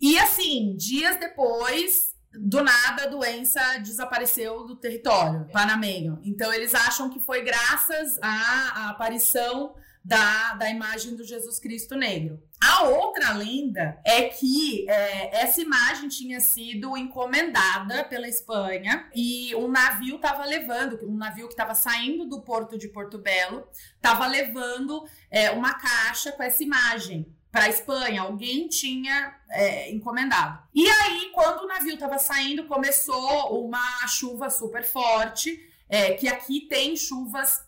[0.00, 6.20] E assim, dias depois, do nada a doença desapareceu do território panamenho.
[6.22, 9.74] Então eles acham que foi graças à, à aparição
[10.06, 12.40] da, da imagem do Jesus Cristo negro.
[12.62, 19.66] A outra lenda é que é, essa imagem tinha sido encomendada pela Espanha e um
[19.66, 23.66] navio estava levando, um navio que estava saindo do porto de Porto Belo,
[23.96, 28.22] estava levando é, uma caixa com essa imagem para a Espanha.
[28.22, 30.62] Alguém tinha é, encomendado.
[30.72, 35.68] E aí, quando o navio estava saindo, começou uma chuva super forte.
[35.88, 37.65] É, que aqui tem chuvas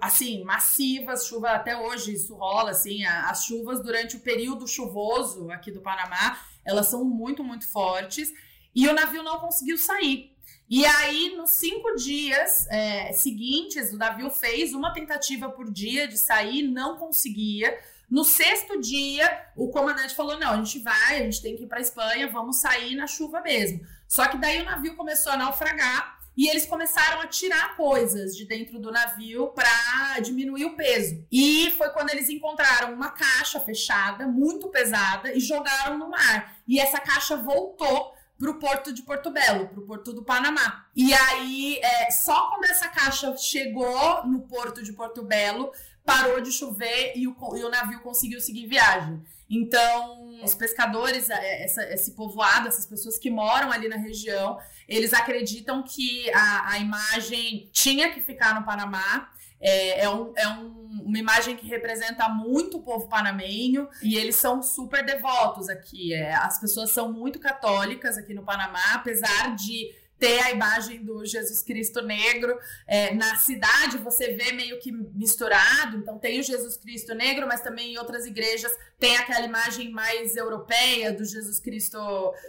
[0.00, 5.70] assim, massivas, chuva até hoje isso rola, assim, as chuvas durante o período chuvoso aqui
[5.70, 8.32] do Panamá, elas são muito, muito fortes,
[8.74, 10.36] e o navio não conseguiu sair.
[10.68, 16.18] E aí, nos cinco dias é, seguintes, o navio fez uma tentativa por dia de
[16.18, 17.78] sair, não conseguia.
[18.10, 21.66] No sexto dia, o comandante falou: não, a gente vai, a gente tem que ir
[21.68, 23.80] para Espanha, vamos sair na chuva mesmo.
[24.08, 28.44] Só que daí o navio começou a naufragar e eles começaram a tirar coisas de
[28.44, 31.24] dentro do navio para diminuir o peso.
[31.32, 36.56] E foi quando eles encontraram uma caixa fechada, muito pesada, e jogaram no mar.
[36.68, 40.86] E essa caixa voltou para o porto de Porto Belo, para o porto do Panamá.
[40.94, 45.72] E aí, é, só quando essa caixa chegou no porto de Porto Belo,
[46.04, 49.22] parou de chover e o, e o navio conseguiu seguir viagem.
[49.48, 54.58] Então, os pescadores, é, essa, esse povoado, essas pessoas que moram ali na região,
[54.88, 59.30] eles acreditam que a, a imagem tinha que ficar no Panamá.
[59.58, 64.36] É, é, um, é um, uma imagem que representa muito o povo panamenho e eles
[64.36, 66.12] são super devotos aqui.
[66.12, 71.24] É, as pessoas são muito católicas aqui no Panamá, apesar de ter a imagem do
[71.24, 72.58] Jesus Cristo negro.
[72.86, 77.60] É, na cidade você vê meio que misturado, então tem o Jesus Cristo negro, mas
[77.60, 81.98] também em outras igrejas tem aquela imagem mais europeia do Jesus Cristo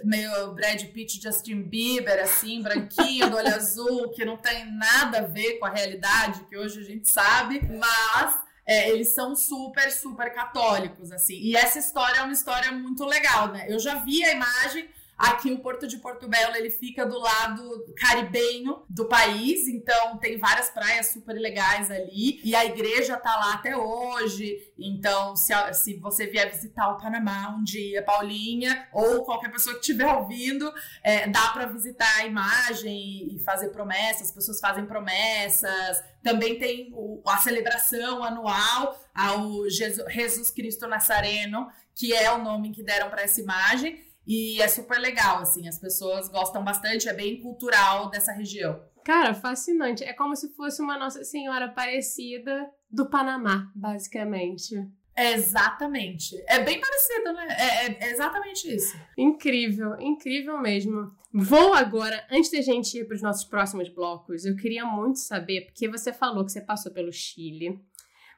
[0.03, 5.23] meio Brad Pitt, Justin Bieber, assim, branquinho, do olho azul, que não tem nada a
[5.23, 10.33] ver com a realidade que hoje a gente sabe, mas é, eles são super, super
[10.33, 11.35] católicos, assim.
[11.35, 13.65] E essa história é uma história muito legal, né?
[13.69, 17.85] Eu já vi a imagem, Aqui o Porto de Porto Belo, ele fica do lado
[17.97, 22.39] caribenho do país, então tem várias praias super legais ali.
[22.43, 24.71] E a igreja tá lá até hoje.
[24.77, 29.81] Então, se, se você vier visitar o Panamá um dia, Paulinha, ou qualquer pessoa que
[29.81, 30.71] estiver ouvindo,
[31.03, 34.27] é, dá para visitar a imagem e fazer promessas.
[34.27, 36.03] As pessoas fazem promessas.
[36.21, 36.93] Também tem
[37.25, 43.41] a celebração anual ao Jesus Cristo Nazareno, que é o nome que deram para essa
[43.41, 44.05] imagem.
[44.27, 48.77] E é super legal, assim, as pessoas gostam bastante, é bem cultural dessa região.
[49.05, 50.03] Cara, fascinante.
[50.03, 54.75] É como se fosse uma Nossa Senhora Aparecida do Panamá, basicamente.
[55.15, 56.35] É exatamente.
[56.45, 57.47] É bem parecido, né?
[57.49, 58.95] É, é, é, exatamente isso.
[59.17, 61.09] Incrível, incrível mesmo.
[61.33, 65.67] Vou agora, antes da gente ir para os nossos próximos blocos, eu queria muito saber,
[65.67, 67.79] porque você falou que você passou pelo Chile,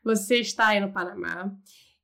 [0.04, 1.52] você está aí no Panamá.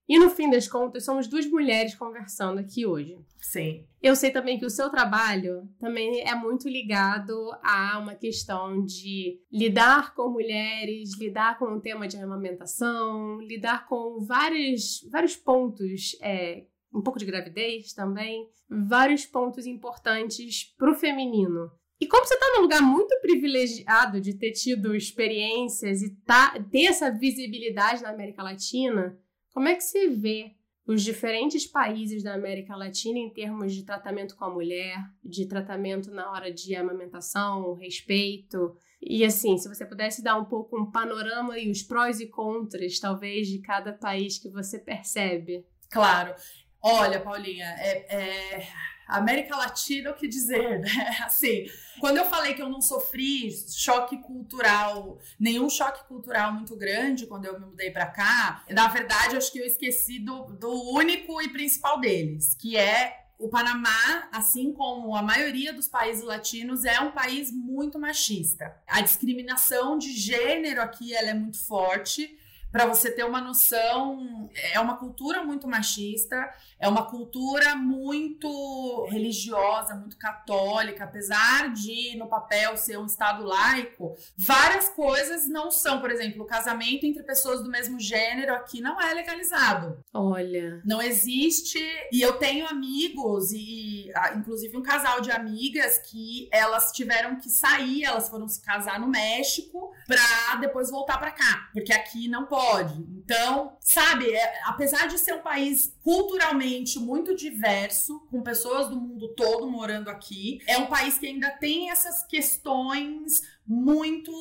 [0.07, 3.17] E no fim das contas, somos duas mulheres conversando aqui hoje.
[3.41, 3.87] Sim.
[4.01, 9.41] Eu sei também que o seu trabalho também é muito ligado a uma questão de
[9.51, 16.65] lidar com mulheres, lidar com o tema de amamentação, lidar com vários, vários pontos, é,
[16.93, 21.71] um pouco de gravidez também, vários pontos importantes para o feminino.
[21.99, 26.85] E como você está num lugar muito privilegiado de ter tido experiências e tá, ter
[26.85, 29.17] essa visibilidade na América Latina,
[29.55, 30.51] como é que você vê
[30.85, 36.11] os diferentes países da América Latina em termos de tratamento com a mulher, de tratamento
[36.11, 38.75] na hora de amamentação, respeito?
[39.01, 42.99] E assim, se você pudesse dar um pouco um panorama e os prós e contras,
[42.99, 45.65] talvez, de cada país que você percebe.
[45.89, 46.35] Claro.
[46.81, 48.67] Olha, Paulinha, é, é
[49.07, 50.89] América Latina, o que dizer, né?
[51.25, 51.65] Assim,
[51.99, 57.45] quando eu falei que eu não sofri choque cultural, nenhum choque cultural muito grande quando
[57.45, 61.49] eu me mudei para cá, na verdade, acho que eu esqueci do, do único e
[61.49, 67.11] principal deles, que é o Panamá, assim como a maioria dos países latinos, é um
[67.11, 68.75] país muito machista.
[68.87, 72.37] A discriminação de gênero aqui ela é muito forte
[72.75, 76.35] para você ter uma noção, é uma cultura muito machista,
[76.77, 84.13] é uma cultura muito religiosa, muito católica, apesar de no papel ser um estado laico,
[84.37, 88.99] várias coisas não são, por exemplo, o casamento entre pessoas do mesmo gênero aqui não
[88.99, 89.97] é legalizado.
[90.13, 91.79] Olha, não existe.
[92.11, 98.03] E eu tenho amigos e inclusive um casal de amigas que elas tiveram que sair,
[98.03, 102.64] elas foram se casar no México para depois voltar para cá, porque aqui não pode
[102.65, 103.15] pode.
[103.25, 109.33] Então, sabe, é, apesar de ser um país culturalmente muito diverso, com pessoas do mundo
[109.35, 114.31] todo morando aqui, é um país que ainda tem essas questões muito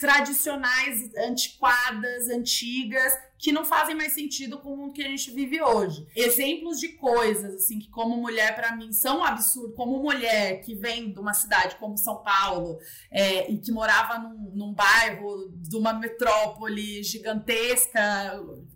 [0.00, 5.60] tradicionais, antiquadas, antigas, que não fazem mais sentido com o mundo que a gente vive
[5.60, 6.06] hoje.
[6.16, 9.74] Exemplos de coisas, assim, que como mulher, para mim, são um absurdo.
[9.74, 12.78] Como mulher que vem de uma cidade como São Paulo
[13.10, 18.00] é, e que morava num, num bairro de uma metrópole gigantesca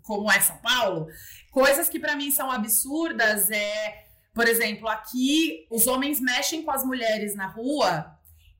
[0.02, 1.06] como é São Paulo,
[1.50, 4.04] coisas que para mim são absurdas é,
[4.34, 8.13] por exemplo, aqui os homens mexem com as mulheres na rua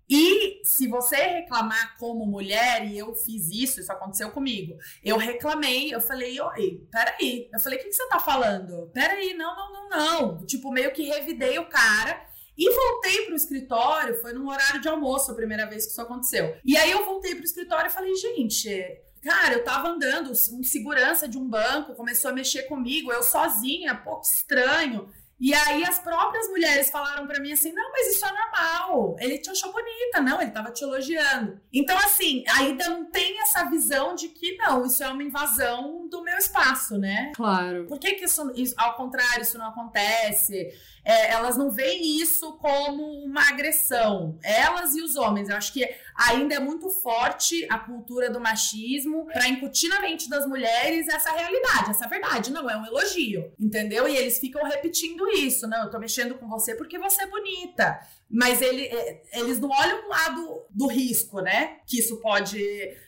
[0.09, 5.95] e se você reclamar como mulher, e eu fiz isso, isso aconteceu comigo, eu reclamei,
[5.95, 7.49] eu falei, oi, peraí.
[7.53, 8.91] Eu falei, o que, que você tá falando?
[8.93, 10.47] Peraí, não, não, não, não.
[10.47, 12.33] Tipo, meio que revidei o cara.
[12.57, 16.57] E voltei pro escritório, foi num horário de almoço a primeira vez que isso aconteceu.
[16.65, 18.71] E aí eu voltei pro escritório e falei, gente,
[19.21, 23.97] cara, eu tava andando, um segurança de um banco começou a mexer comigo, eu sozinha,
[23.97, 25.11] pouco estranho.
[25.41, 29.17] E aí as próprias mulheres falaram para mim assim: "Não, mas isso é normal.
[29.19, 31.61] Ele te achou bonita, não, ele tava te elogiando".
[31.73, 36.23] Então assim, ainda não tem essa visão de que não, isso é uma invasão do
[36.23, 37.33] meu espaço, né?
[37.35, 37.87] Claro.
[37.87, 40.73] Por que que isso, isso ao contrário, isso não acontece?
[41.05, 44.39] É, elas não veem isso como uma agressão.
[44.43, 45.49] Elas e os homens.
[45.49, 45.85] Eu acho que
[46.15, 51.33] ainda é muito forte a cultura do machismo para incutir na mente das mulheres essa
[51.33, 52.53] realidade, essa verdade.
[52.53, 54.09] Não é um elogio, entendeu?
[54.09, 55.67] E eles ficam repetindo isso.
[55.67, 57.99] Não, eu tô mexendo com você porque você é bonita.
[58.31, 61.79] Mas ele, é, eles não olham o lado do risco, né?
[61.87, 62.59] Que isso pode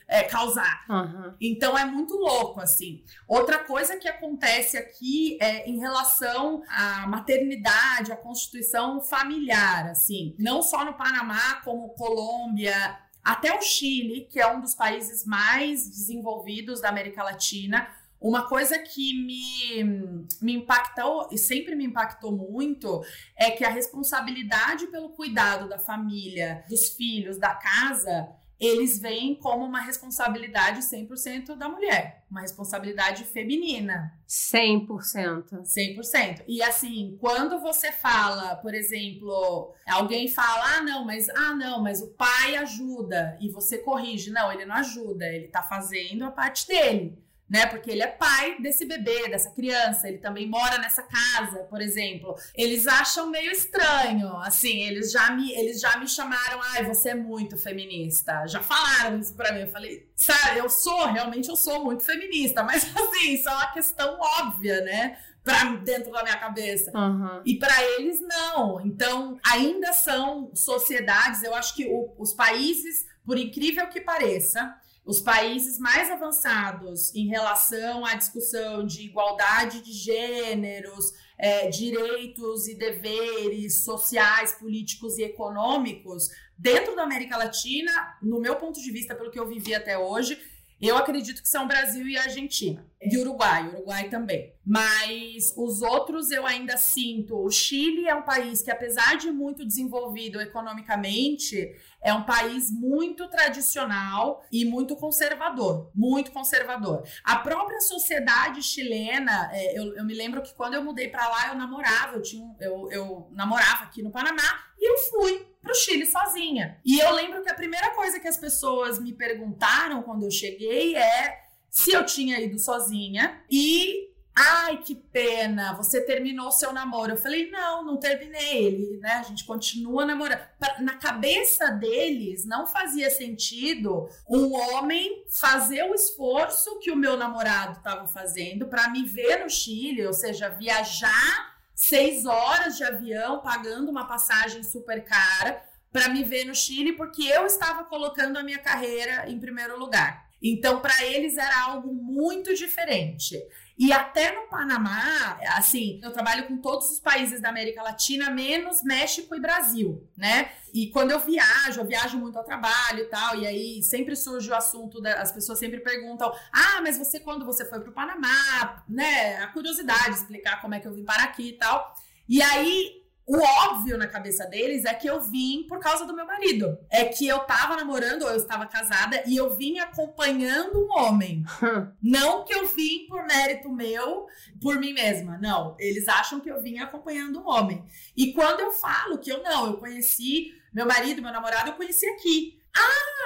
[0.07, 0.85] é, causar.
[0.89, 1.33] Uhum.
[1.41, 3.03] Então é muito louco, assim.
[3.27, 10.35] Outra coisa que acontece aqui é em relação à maternidade, à constituição familiar, assim.
[10.39, 12.97] Não só no Panamá, como Colômbia,
[13.27, 17.85] até o Chile, que é um dos países mais desenvolvidos da América Latina.
[18.19, 23.03] Uma coisa que me, me impactou e sempre me impactou muito
[23.35, 28.27] é que a responsabilidade pelo cuidado da família, dos filhos, da casa,
[28.59, 34.11] eles veem como uma responsabilidade 100% da mulher, uma responsabilidade feminina.
[34.27, 35.61] 100%.
[35.61, 36.43] 100%.
[36.47, 42.01] E assim, quando você fala, por exemplo, alguém fala: "Ah, não, mas ah, não, mas
[42.01, 46.67] o pai ajuda" e você corrige, não, ele não ajuda, ele tá fazendo a parte
[46.67, 47.65] dele né?
[47.65, 52.35] Porque ele é pai desse bebê, dessa criança, ele também mora nessa casa, por exemplo.
[52.53, 57.15] Eles acham meio estranho, assim, eles já me, eles já me chamaram, ai, você é
[57.15, 58.45] muito feminista.
[58.47, 59.61] Já falaram isso pra mim.
[59.61, 63.71] Eu falei, sabe, eu sou, realmente eu sou muito feminista, mas assim, isso é uma
[63.71, 65.17] questão óbvia, né?
[65.43, 66.91] Pra dentro da minha cabeça.
[66.93, 67.41] Uhum.
[67.45, 68.81] E para eles, não.
[68.85, 74.75] Então, ainda são sociedades, eu acho que o, os países, por incrível que pareça,
[75.07, 82.75] os países mais avançados em relação à discussão de igualdade de gêneros, é, direitos e
[82.75, 89.31] deveres sociais, políticos e econômicos, dentro da América Latina, no meu ponto de vista, pelo
[89.31, 90.37] que eu vivi até hoje,
[90.81, 92.85] eu acredito que são Brasil e Argentina.
[93.01, 94.53] E Uruguai, Uruguai também.
[94.67, 97.37] Mas os outros eu ainda sinto.
[97.37, 103.29] O Chile é um país que, apesar de muito desenvolvido economicamente, é um país muito
[103.29, 105.89] tradicional e muito conservador.
[105.95, 107.07] Muito conservador.
[107.23, 111.47] A própria sociedade chilena, é, eu, eu me lembro que quando eu mudei para lá,
[111.47, 115.75] eu namorava, eu, tinha, eu, eu namorava aqui no Panamá e eu fui para o
[115.75, 116.77] Chile sozinha.
[116.83, 120.93] E eu lembro que a primeira coisa que as pessoas me perguntaram quando eu cheguei
[120.97, 121.39] é
[121.69, 127.13] se eu tinha ido sozinha e Ai, que pena, você terminou seu namoro.
[127.13, 128.67] Eu falei, não, não terminei.
[128.67, 129.13] Ele, né?
[129.13, 130.39] A gente continua namorando.
[130.79, 137.79] Na cabeça deles, não fazia sentido um homem fazer o esforço que o meu namorado
[137.79, 143.89] estava fazendo para me ver no Chile, ou seja, viajar seis horas de avião, pagando
[143.89, 148.59] uma passagem super cara para me ver no Chile, porque eu estava colocando a minha
[148.59, 150.27] carreira em primeiro lugar.
[150.41, 153.35] Então, para eles era algo muito diferente.
[153.77, 158.81] E até no Panamá, assim, eu trabalho com todos os países da América Latina, menos
[158.81, 160.51] México e Brasil, né?
[160.73, 164.49] E quando eu viajo, eu viajo muito ao trabalho e tal, e aí sempre surge
[164.49, 167.93] o assunto, da, as pessoas sempre perguntam: ah, mas você, quando você foi para o
[167.93, 169.37] Panamá, né?
[169.37, 171.93] A curiosidade, explicar como é que eu vim parar aqui e tal.
[172.27, 176.25] E aí o óbvio na cabeça deles é que eu vim por causa do meu
[176.25, 176.79] marido.
[176.89, 181.43] É que eu tava namorando ou eu estava casada e eu vim acompanhando um homem.
[182.01, 184.27] não que eu vim por mérito meu,
[184.61, 185.37] por mim mesma.
[185.39, 185.75] Não.
[185.77, 187.83] Eles acham que eu vim acompanhando um homem.
[188.15, 192.05] E quando eu falo que eu não, eu conheci meu marido, meu namorado, eu conheci
[192.07, 192.61] aqui.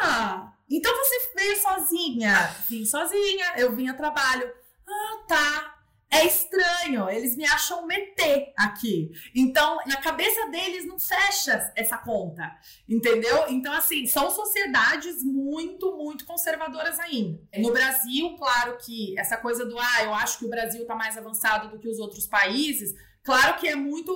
[0.01, 0.51] Ah!
[0.67, 2.55] Então você veio sozinha?
[2.67, 4.51] Vim sozinha, eu vim a trabalho.
[4.87, 5.70] Ah, tá
[6.11, 9.11] é estranho, eles me acham meter aqui.
[9.33, 12.53] Então, na cabeça deles não fecha essa conta,
[12.87, 13.45] entendeu?
[13.47, 17.39] Então, assim, são sociedades muito, muito conservadoras ainda.
[17.57, 21.17] No Brasil, claro que essa coisa do, ah, eu acho que o Brasil tá mais
[21.17, 22.93] avançado do que os outros países,
[23.23, 24.13] claro que é muito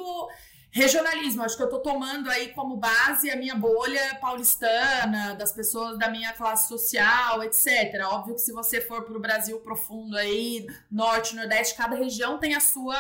[0.76, 5.98] Regionalismo, acho que eu estou tomando aí como base a minha bolha paulistana, das pessoas
[5.98, 8.04] da minha classe social, etc.
[8.08, 12.56] Óbvio que se você for para o Brasil profundo aí, norte, nordeste, cada região tem
[12.56, 12.98] a sua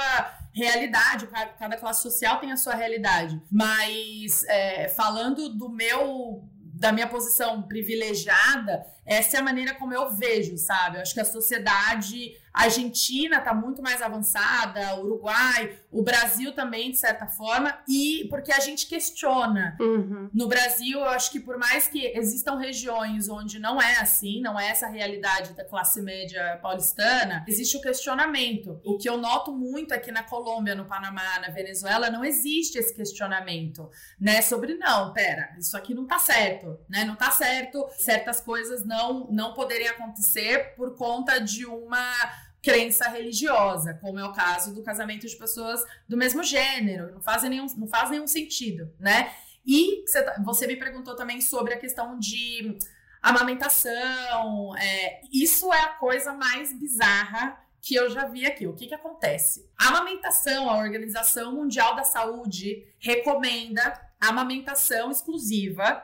[0.53, 1.28] realidade,
[1.59, 3.41] cada classe social tem a sua realidade.
[3.51, 6.47] Mas é, falando do meu
[6.78, 10.97] da minha posição privilegiada, essa é a maneira como eu vejo, sabe?
[10.97, 16.89] Eu acho que a sociedade A Argentina está muito mais avançada, Uruguai, o Brasil também,
[16.89, 19.76] de certa forma, e porque a gente questiona.
[19.78, 20.30] Uhum.
[20.34, 24.58] No Brasil, eu acho que por mais que existam regiões onde não é assim, não
[24.58, 28.80] é essa realidade da classe média paulistana, existe o questionamento.
[28.86, 32.95] O que eu noto muito aqui na Colômbia, no Panamá, na Venezuela, não existe esse
[32.95, 34.41] questionamento, né?
[34.41, 37.03] Sobre não, pera, isso aqui não tá certo, né?
[37.03, 43.93] Não tá certo certas coisas não, não poderem acontecer por conta de uma crença religiosa,
[44.01, 47.88] como é o caso do casamento de pessoas do mesmo gênero, não faz nenhum, não
[47.88, 49.32] faz nenhum sentido, né?
[49.63, 52.76] E tá, você me perguntou também sobre a questão de
[53.22, 54.76] amamentação.
[54.78, 58.66] É, isso é a coisa mais bizarra que eu já vi aqui.
[58.66, 59.70] O que, que acontece?
[59.78, 66.03] A amamentação, a Organização Mundial da Saúde recomenda amamentação exclusiva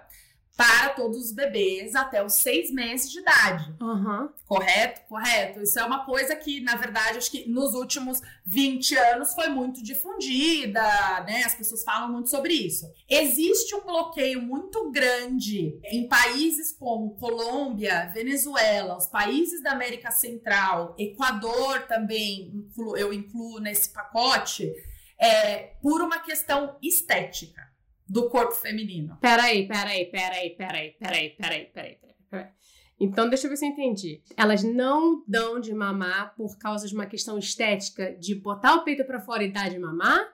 [0.62, 3.74] para todos os bebês até os seis meses de idade.
[3.82, 4.30] Uhum.
[4.45, 5.01] Correto?
[5.09, 5.59] Correto.
[5.59, 9.82] Isso é uma coisa que, na verdade, acho que nos últimos 20 anos foi muito
[9.82, 10.84] difundida,
[11.26, 11.41] né?
[11.43, 12.86] As pessoas falam muito sobre isso.
[13.09, 20.95] Existe um bloqueio muito grande em países como Colômbia, Venezuela, os países da América Central,
[20.95, 24.72] Equador também, eu incluo nesse pacote,
[25.20, 27.70] é, por uma questão estética
[28.12, 29.18] do corpo feminino.
[29.22, 31.95] Peraí, peraí, peraí, peraí, peraí, peraí, peraí,
[32.30, 32.47] peraí.
[32.99, 34.22] Então, deixa eu ver se eu entendi.
[34.38, 39.05] Elas não dão de mamar por causa de uma questão estética de botar o peito
[39.05, 40.28] para fora e dar de mamar?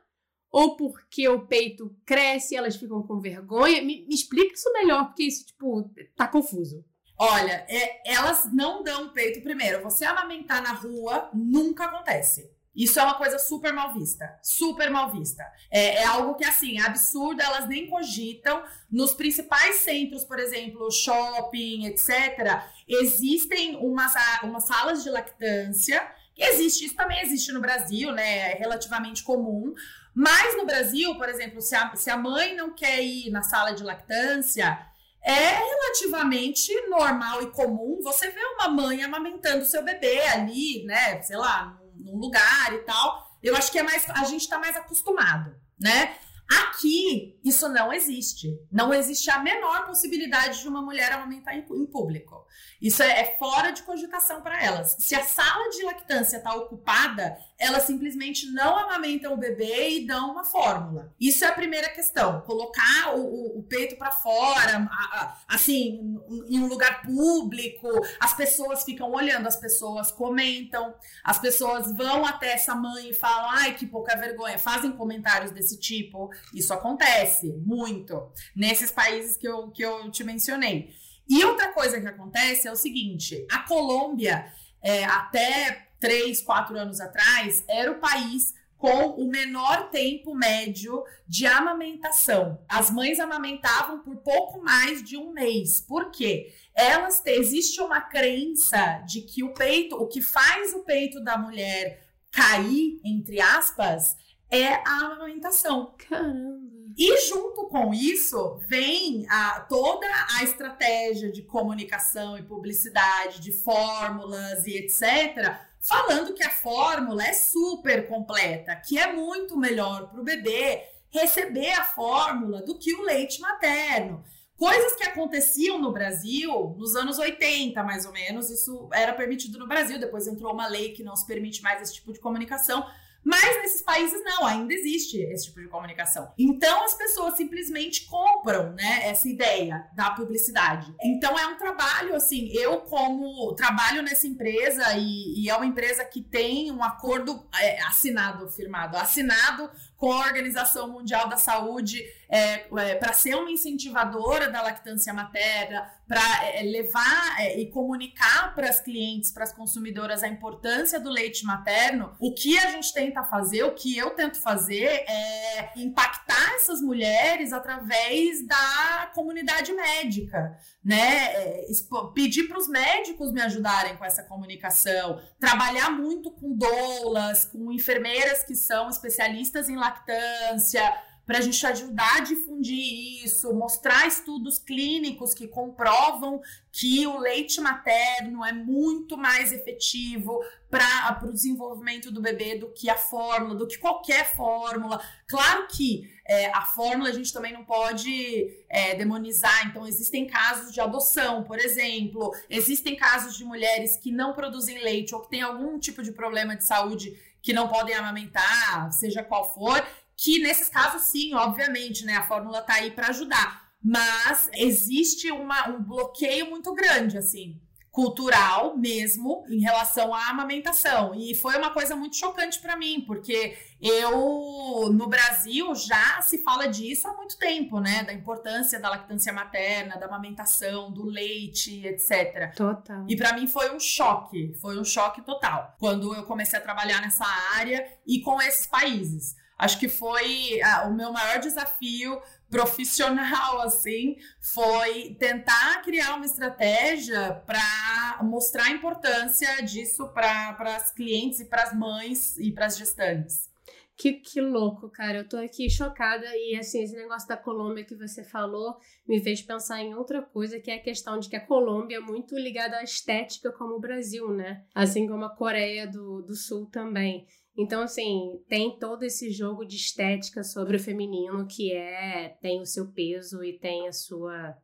[0.52, 3.82] Ou porque o peito cresce e elas ficam com vergonha?
[3.82, 6.84] Me, me explica isso melhor, porque isso, tipo, tá confuso.
[7.20, 9.84] Olha, é, elas não dão peito primeiro.
[9.84, 12.52] Você amamentar na rua nunca acontece.
[12.78, 14.38] Isso é uma coisa super mal vista.
[14.44, 15.44] Super mal vista.
[15.72, 18.64] É, é, algo que, assim, é absurdo, elas nem cogitam.
[18.92, 24.14] Nos principais centros, por exemplo, shopping, etc., existem umas,
[24.44, 26.08] umas salas de lactância.
[26.38, 28.52] Existe, isso também existe no Brasil, né?
[28.52, 29.74] É relativamente comum.
[30.14, 33.72] Mas no Brasil, por exemplo, se a, se a mãe não quer ir na sala
[33.72, 34.88] de lactância,
[35.24, 41.22] é relativamente normal e comum você ver uma mãe amamentando seu bebê ali, né?
[41.24, 43.28] Sei lá, num lugar e tal.
[43.42, 44.10] Eu acho que é mais.
[44.10, 46.18] A gente está mais acostumado, né?
[46.50, 48.58] Aqui, isso não existe.
[48.72, 52.46] Não existe a menor possibilidade de uma mulher amamentar em, em público.
[52.82, 54.96] Isso é, é fora de cogitação para elas.
[55.00, 60.32] Se a sala de lactância está ocupada, elas simplesmente não amamentam o bebê e dão
[60.32, 61.14] uma fórmula.
[61.20, 62.42] Isso é a primeira questão.
[62.42, 67.88] Colocar o, o, o peito para fora, a, a, assim, em um lugar público,
[68.20, 73.50] as pessoas ficam olhando, as pessoas comentam, as pessoas vão até essa mãe e falam:
[73.50, 76.30] ai, que pouca vergonha, fazem comentários desse tipo.
[76.54, 80.94] Isso acontece muito nesses países que eu, que eu te mencionei.
[81.30, 84.52] E outra coisa que acontece é o seguinte: a Colômbia,
[84.82, 91.48] é, até três, quatro anos atrás, era o país com o menor tempo médio de
[91.48, 92.64] amamentação.
[92.70, 95.82] As mães amamentavam por pouco mais de um mês.
[95.82, 96.54] Por quê?
[96.76, 102.08] Elas existe uma crença de que o peito, o que faz o peito da mulher
[102.32, 104.16] cair, entre aspas,
[104.50, 105.96] é a amamentação.
[105.98, 106.77] Caramba.
[106.98, 114.66] E junto com isso vem a, toda a estratégia de comunicação e publicidade, de fórmulas
[114.66, 120.24] e etc., falando que a fórmula é super completa, que é muito melhor para o
[120.24, 124.24] bebê receber a fórmula do que o leite materno.
[124.58, 129.68] Coisas que aconteciam no Brasil nos anos 80, mais ou menos, isso era permitido no
[129.68, 132.84] Brasil, depois entrou uma lei que não se permite mais esse tipo de comunicação
[133.24, 136.32] mas nesses países não, ainda existe esse tipo de comunicação.
[136.38, 140.94] Então as pessoas simplesmente compram, né, essa ideia da publicidade.
[141.02, 146.06] Então é um trabalho assim, eu como trabalho nessa empresa e, e é uma empresa
[146.06, 152.66] que tem um acordo é, assinado, firmado, assinado com a Organização Mundial da Saúde é,
[152.78, 158.70] é, para ser uma incentivadora da lactância materna, para é, levar é, e comunicar para
[158.70, 163.24] as clientes, para as consumidoras a importância do leite materno, o que a gente tenta
[163.24, 171.34] fazer, o que eu tento fazer é impactar essas mulheres através da comunidade médica, né?
[171.34, 171.66] É,
[172.14, 178.44] pedir para os médicos me ajudarem com essa comunicação, trabalhar muito com doulas, com enfermeiras
[178.44, 180.82] que são especialistas em lactância,
[181.28, 187.60] para a gente ajudar a difundir isso, mostrar estudos clínicos que comprovam que o leite
[187.60, 193.68] materno é muito mais efetivo para o desenvolvimento do bebê do que a fórmula, do
[193.68, 195.02] que qualquer fórmula.
[195.28, 200.74] Claro que é, a fórmula a gente também não pode é, demonizar, então existem casos
[200.74, 205.42] de adoção, por exemplo, existem casos de mulheres que não produzem leite ou que têm
[205.42, 207.18] algum tipo de problema de saúde
[207.48, 209.82] que não podem amamentar, seja qual for,
[210.18, 212.18] que nesses casos, sim, obviamente, né?
[212.18, 213.70] A fórmula tá aí para ajudar.
[213.82, 217.58] Mas existe uma, um bloqueio muito grande, assim,
[217.98, 221.16] cultural mesmo, em relação à amamentação.
[221.16, 226.68] E foi uma coisa muito chocante para mim, porque eu, no Brasil, já se fala
[226.68, 228.04] disso há muito tempo, né?
[228.04, 232.54] Da importância da lactância materna, da amamentação, do leite, etc.
[232.56, 233.04] Total.
[233.10, 237.02] E para mim foi um choque, foi um choque total, quando eu comecei a trabalhar
[237.02, 237.26] nessa
[237.56, 239.36] área e com esses países.
[239.58, 247.34] Acho que foi ah, o meu maior desafio profissional, assim, foi tentar criar uma estratégia
[247.46, 252.78] para mostrar a importância disso para as clientes e para as mães e para as
[252.78, 253.50] gestantes.
[253.98, 255.20] Que, que louco, cara.
[255.20, 256.26] Eu tô aqui chocada.
[256.36, 258.78] E assim, esse negócio da Colômbia que você falou
[259.08, 262.00] me fez pensar em outra coisa, que é a questão de que a Colômbia é
[262.00, 264.64] muito ligada à estética como o Brasil, né?
[264.76, 267.26] Assim como a Coreia do, do Sul também.
[267.58, 272.66] Então, assim, tem todo esse jogo de estética sobre o feminino que é tem o
[272.66, 274.56] seu peso e tem a sua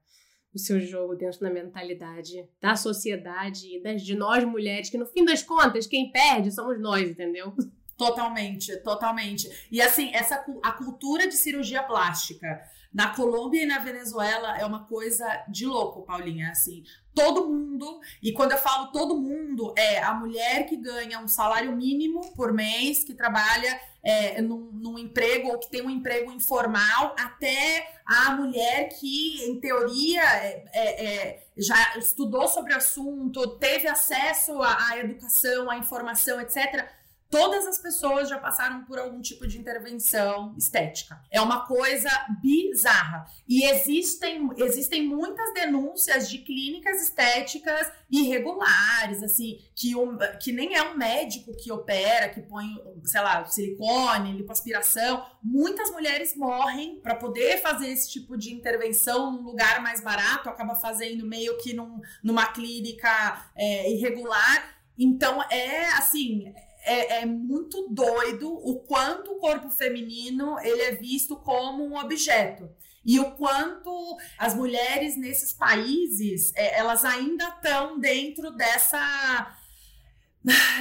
[0.53, 5.07] o seu jogo dentro da mentalidade da sociedade e das, de nós mulheres, que no
[5.07, 7.55] fim das contas, quem perde somos nós, entendeu?
[7.97, 9.49] Totalmente, totalmente.
[9.71, 12.61] E assim, essa a cultura de cirurgia plástica
[12.93, 16.51] na Colômbia e na Venezuela é uma coisa de louco, Paulinha.
[16.51, 16.83] Assim,
[17.13, 21.75] todo mundo, e quando eu falo todo mundo, é a mulher que ganha um salário
[21.75, 27.15] mínimo por mês, que trabalha é, num, num, emprego ou que tem um emprego informal,
[27.17, 33.87] até a mulher que, em teoria, é, é, é já estudou sobre o assunto, teve
[33.87, 37.02] acesso à, à educação, à informação, etc
[37.33, 41.19] Todas as pessoas já passaram por algum tipo de intervenção estética.
[41.31, 42.07] É uma coisa
[42.39, 43.25] bizarra.
[43.49, 50.83] E existem, existem muitas denúncias de clínicas estéticas irregulares, assim, que, um, que nem é
[50.83, 52.67] um médico que opera, que põe,
[53.03, 55.25] sei lá, silicone, lipoaspiração.
[55.41, 60.75] Muitas mulheres morrem para poder fazer esse tipo de intervenção num lugar mais barato, acaba
[60.75, 64.77] fazendo meio que num, numa clínica é, irregular.
[64.95, 66.53] Então, é assim
[66.83, 72.69] é, é, muito doido o quanto o corpo feminino ele é visto como um objeto.
[73.05, 73.91] E o quanto
[74.37, 79.57] as mulheres nesses países é, elas ainda estão dentro dessa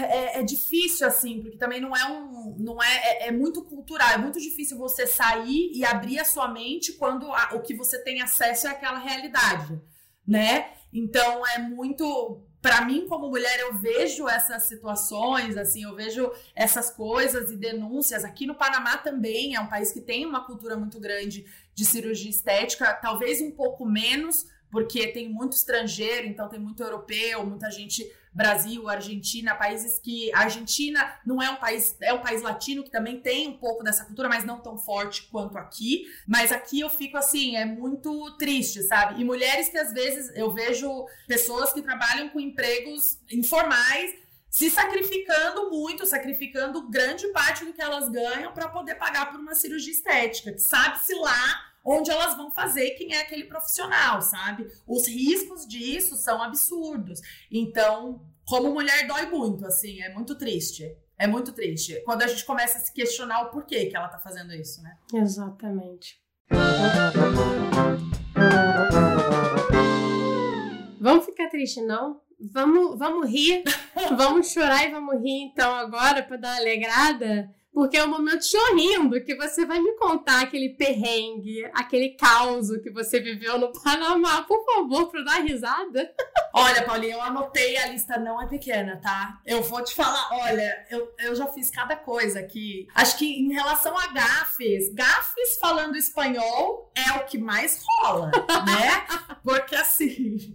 [0.09, 4.11] é, é, difícil assim porque também não é um não é, é, é muito cultural
[4.11, 8.03] é muito difícil você sair e abrir a sua mente quando a, o que você
[8.03, 9.81] tem acesso é aquela realidade
[10.27, 10.73] né?
[10.93, 16.91] Então é muito para mim, como mulher, eu vejo essas situações, assim, eu vejo essas
[16.91, 18.25] coisas e denúncias.
[18.25, 21.45] Aqui no Panamá também é um país que tem uma cultura muito grande
[21.75, 27.45] de cirurgia estética, talvez um pouco menos, porque tem muito estrangeiro, então tem muito europeu,
[27.45, 32.41] muita gente Brasil, Argentina, países que a Argentina não é um país, é um país
[32.41, 36.07] latino que também tem um pouco dessa cultura, mas não tão forte quanto aqui.
[36.27, 39.21] Mas aqui eu fico assim, é muito triste, sabe?
[39.21, 45.71] E mulheres que às vezes eu vejo pessoas que trabalham com empregos informais se sacrificando
[45.71, 50.57] muito, sacrificando grande parte do que elas ganham para poder pagar por uma cirurgia estética,
[50.59, 54.67] sabe-se lá onde elas vão fazer quem é aquele profissional, sabe?
[54.87, 57.21] Os riscos disso são absurdos.
[57.51, 60.97] Então, como mulher, dói muito, assim, é muito triste.
[61.19, 62.01] É muito triste.
[62.05, 64.97] Quando a gente começa a se questionar o porquê que ela tá fazendo isso, né?
[65.15, 66.21] Exatamente.
[71.01, 72.21] Vamos ficar triste, não?
[72.41, 73.63] Vamos, vamos rir,
[74.17, 78.45] vamos chorar e vamos rir então agora para dar uma alegrada porque é um momento
[78.45, 84.43] chorrindo que você vai me contar aquele perrengue, aquele caos que você viveu no Panamá,
[84.43, 86.13] por favor, para dar risada.
[86.55, 89.41] Olha, Paulinha, eu anotei, a lista não é pequena, tá?
[89.47, 92.87] Eu vou te falar, olha, eu, eu já fiz cada coisa aqui.
[92.95, 98.31] Acho que em relação a gafes, gafes falando espanhol é o que mais rola,
[98.67, 99.07] né?
[99.43, 100.55] Porque assim,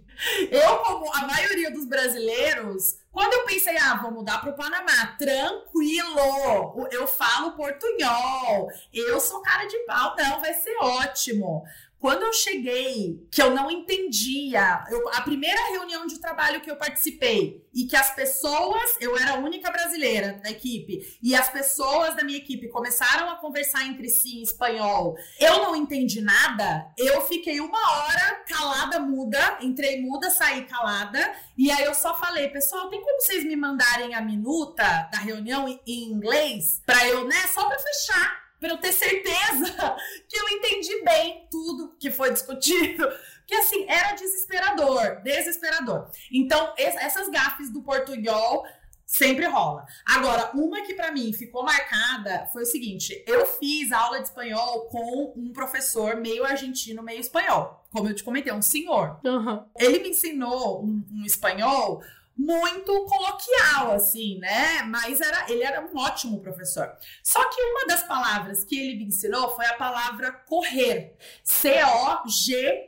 [0.50, 5.16] eu, como a maioria dos brasileiros, quando eu pensei, ah, vou mudar para o Panamá,
[5.18, 11.64] tranquilo, eu falo portunhol, eu sou cara de pau, não, vai ser ótimo.
[11.98, 16.76] Quando eu cheguei, que eu não entendia, eu, a primeira reunião de trabalho que eu
[16.76, 22.14] participei e que as pessoas, eu era a única brasileira da equipe, e as pessoas
[22.14, 27.20] da minha equipe começaram a conversar entre si em espanhol, eu não entendi nada, eu
[27.22, 32.88] fiquei uma hora calada, muda, entrei muda, saí calada, e aí eu só falei, pessoal,
[32.88, 36.80] tem como vocês me mandarem a minuta da reunião em, inglês?
[36.86, 39.96] Pra eu, né, só pra fechar para eu ter certeza
[40.28, 43.08] que eu entendi bem tudo que foi discutido.
[43.46, 46.10] Que assim, era desesperador, desesperador.
[46.30, 48.66] Então, essas gafes do portunhol
[49.08, 49.86] sempre rola.
[50.06, 54.82] Agora, uma que para mim ficou marcada foi o seguinte: eu fiz aula de espanhol
[54.86, 57.86] com um professor meio argentino, meio espanhol.
[57.90, 59.18] Como eu te comentei, um senhor.
[59.24, 59.64] Uhum.
[59.78, 62.02] Ele me ensinou um, um espanhol
[62.38, 64.84] muito coloquial, assim, né?
[64.84, 66.96] Mas era, ele era um ótimo professor.
[67.22, 71.16] Só que uma das palavras que ele me ensinou foi a palavra correr.
[71.42, 72.78] C-O-G-E-R.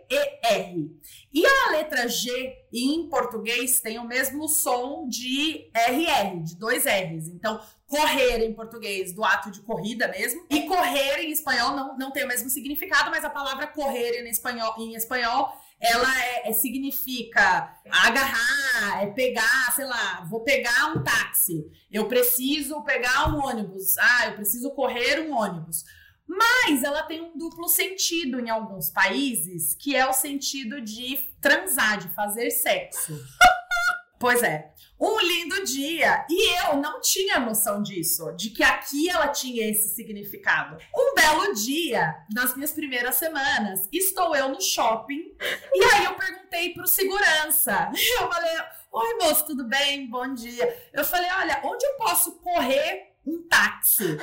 [1.32, 7.26] E a letra G em português tem o mesmo som de RR, de dois R's.
[7.28, 10.46] Então, correr em português, do ato de corrida mesmo.
[10.48, 14.30] E correr em espanhol não, não tem o mesmo significado, mas a palavra correr em
[14.30, 21.02] espanhol, em espanhol ela é, é, significa agarrar, é pegar, sei lá, vou pegar um
[21.02, 25.84] táxi, eu preciso pegar um ônibus, ah, eu preciso correr um ônibus.
[26.26, 31.98] Mas ela tem um duplo sentido em alguns países, que é o sentido de transar,
[31.98, 33.18] de fazer sexo.
[34.20, 34.69] pois é
[35.00, 36.26] um lindo dia.
[36.28, 40.76] E eu não tinha noção disso, de que aqui ela tinha esse significado.
[40.94, 45.34] Um belo dia, nas minhas primeiras semanas, estou eu no shopping
[45.72, 47.90] e aí eu perguntei pro segurança.
[48.20, 48.50] Eu falei:
[48.92, 50.08] Oi, moço, tudo bem?
[50.08, 50.90] Bom dia.
[50.92, 54.18] Eu falei: Olha, onde eu posso correr um táxi?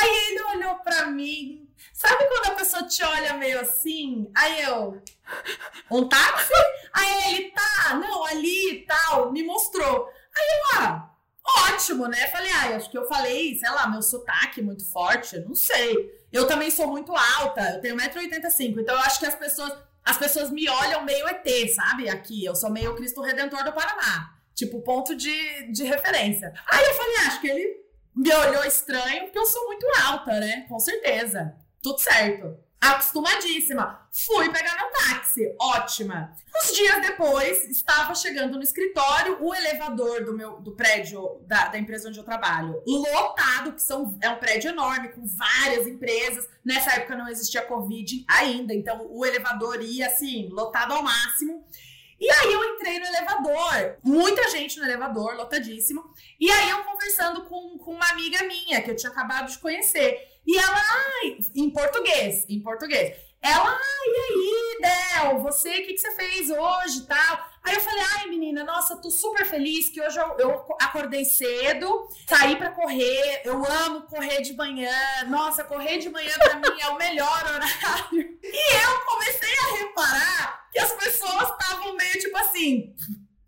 [0.00, 1.61] aí ele olhou para mim.
[1.92, 4.30] Sabe quando a pessoa te olha meio assim?
[4.34, 5.02] Aí eu.
[5.90, 6.52] Um táxi?
[6.92, 10.08] Aí ele, tá, não, ali e tal, me mostrou.
[10.34, 11.10] Aí eu, ah,
[11.44, 12.28] ótimo, né?
[12.28, 16.10] Falei, ah, acho que eu falei, sei lá, meu sotaque muito forte, não sei.
[16.32, 19.72] Eu também sou muito alta, eu tenho 1,85m, então eu acho que as pessoas,
[20.04, 22.08] as pessoas me olham meio ET, sabe?
[22.08, 24.34] Aqui, eu sou meio Cristo Redentor do Paraná.
[24.54, 26.52] Tipo, ponto de, de referência.
[26.70, 27.82] Aí eu falei, ah, acho que ele
[28.14, 30.66] me olhou estranho, porque eu sou muito alta, né?
[30.68, 31.56] Com certeza.
[31.82, 34.08] Tudo certo acostumadíssima.
[34.26, 36.34] Fui pegar meu táxi, ótima.
[36.54, 41.78] Uns dias depois, estava chegando no escritório, o elevador do meu do prédio da, da
[41.78, 46.48] empresa onde eu trabalho, lotado, que são, é um prédio enorme, com várias empresas.
[46.64, 51.64] Nessa época não existia Covid ainda, então o elevador ia assim, lotado ao máximo.
[52.18, 56.04] E aí eu entrei no elevador, muita gente no elevador, lotadíssimo.
[56.38, 60.31] E aí eu conversando com, com uma amiga minha, que eu tinha acabado de conhecer.
[60.46, 60.82] E ela,
[61.54, 63.16] em português, em português.
[63.42, 63.76] Ela,
[64.06, 67.50] e aí, Del, você, o que, que você fez hoje e tal?
[67.64, 72.08] Aí eu falei, ai, menina, nossa, tô super feliz que hoje eu, eu acordei cedo,
[72.28, 74.92] saí para correr, eu amo correr de manhã,
[75.28, 78.38] nossa, correr de manhã pra mim é o melhor horário.
[78.44, 82.94] E eu comecei a reparar que as pessoas estavam meio tipo assim,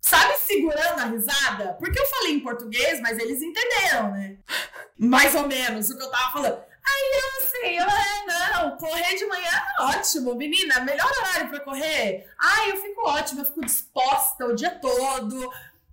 [0.01, 1.73] sabe, segurando a risada?
[1.79, 4.37] Porque eu falei em português, mas eles entenderam, né?
[4.97, 6.64] Mais ou menos o que eu tava falando.
[6.87, 11.59] Aí eu assim, eu, é, não, correr de manhã é ótimo, menina, melhor horário pra
[11.61, 12.27] correr.
[12.39, 15.51] Ai, eu fico ótima, eu fico disposta o dia todo.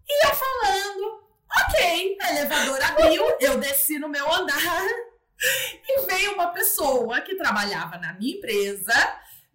[0.09, 1.23] E eu falando,
[1.69, 4.59] ok, o elevador abriu, eu desci no meu andar
[5.89, 8.93] e veio uma pessoa que trabalhava na minha empresa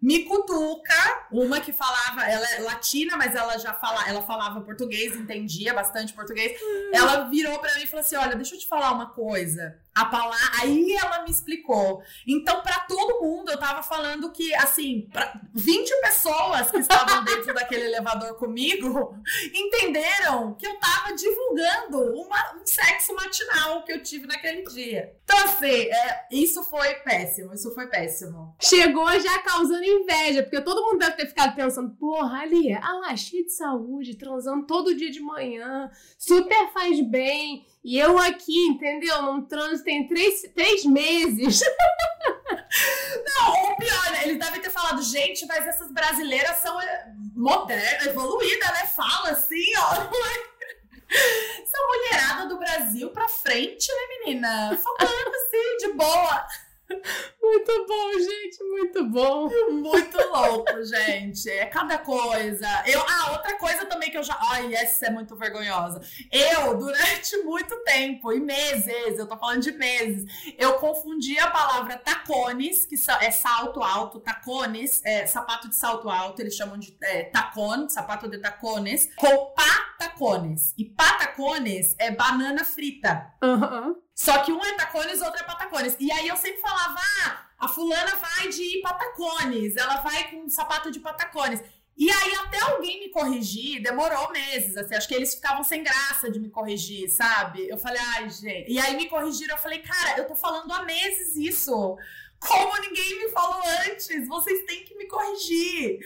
[0.00, 5.16] me cutuca, uma que falava, ela é latina, mas ela já fala, ela falava português,
[5.16, 6.58] entendia bastante português.
[6.92, 10.04] Ela virou para mim e falou assim: "Olha, deixa eu te falar uma coisa a
[10.04, 10.38] palavra.
[10.60, 12.02] Aí ela me explicou.
[12.26, 17.52] Então, para todo mundo, eu tava falando que, assim, pra 20 pessoas que estavam dentro
[17.52, 19.14] daquele elevador comigo
[19.54, 25.14] entenderam que eu tava divulgando uma, um sexo matinal que eu tive naquele dia.
[25.24, 27.52] Então, assim, é, isso foi péssimo.
[27.52, 28.54] Isso foi péssimo.
[28.60, 33.16] Chegou já causando inveja, porque todo mundo deve ter ficado pensando, porra, ali, ah lá,
[33.16, 37.66] cheio de saúde, transando todo dia de manhã, super faz bem.
[37.84, 39.22] E eu aqui, entendeu?
[39.22, 41.60] Num trânsito tem três, três meses.
[43.24, 44.24] Não, o pior, né?
[44.24, 48.86] Eles devem ter falado, gente, mas essas brasileiras são eh, modernas, evoluídas, né?
[48.86, 49.94] Fala assim, ó.
[51.10, 54.76] Essa mulherada do Brasil pra frente, né, menina?
[54.76, 56.46] Falando assim, de boa.
[57.40, 59.48] Muito bom, gente, muito bom.
[59.70, 61.48] Muito louco, gente.
[61.48, 62.66] É cada coisa.
[62.86, 64.38] Eu, ah, outra coisa também que eu já.
[64.50, 66.00] Ai, essa é muito vergonhosa.
[66.30, 70.24] Eu, durante muito tempo, e meses, eu tô falando de meses,
[70.58, 76.40] eu confundi a palavra tacones, que é salto alto, tacones, é, sapato de salto alto,
[76.42, 80.74] eles chamam de é, tacon, sapato de tacones, com patacones.
[80.76, 83.32] E patacones é banana frita.
[83.42, 83.96] Uhum.
[84.18, 85.96] Só que um é tacones, outro é patacones.
[86.00, 90.90] E aí eu sempre falava, ah, a fulana vai de patacones, ela vai com sapato
[90.90, 91.62] de patacones.
[91.96, 94.76] E aí, até alguém me corrigir, demorou meses.
[94.76, 97.68] Assim, acho que eles ficavam sem graça de me corrigir, sabe?
[97.68, 98.72] Eu falei, ai, gente.
[98.72, 101.96] E aí me corrigiram, eu falei, cara, eu tô falando há meses isso.
[102.40, 104.26] Como ninguém me falou antes?
[104.26, 106.00] Vocês têm que me corrigir.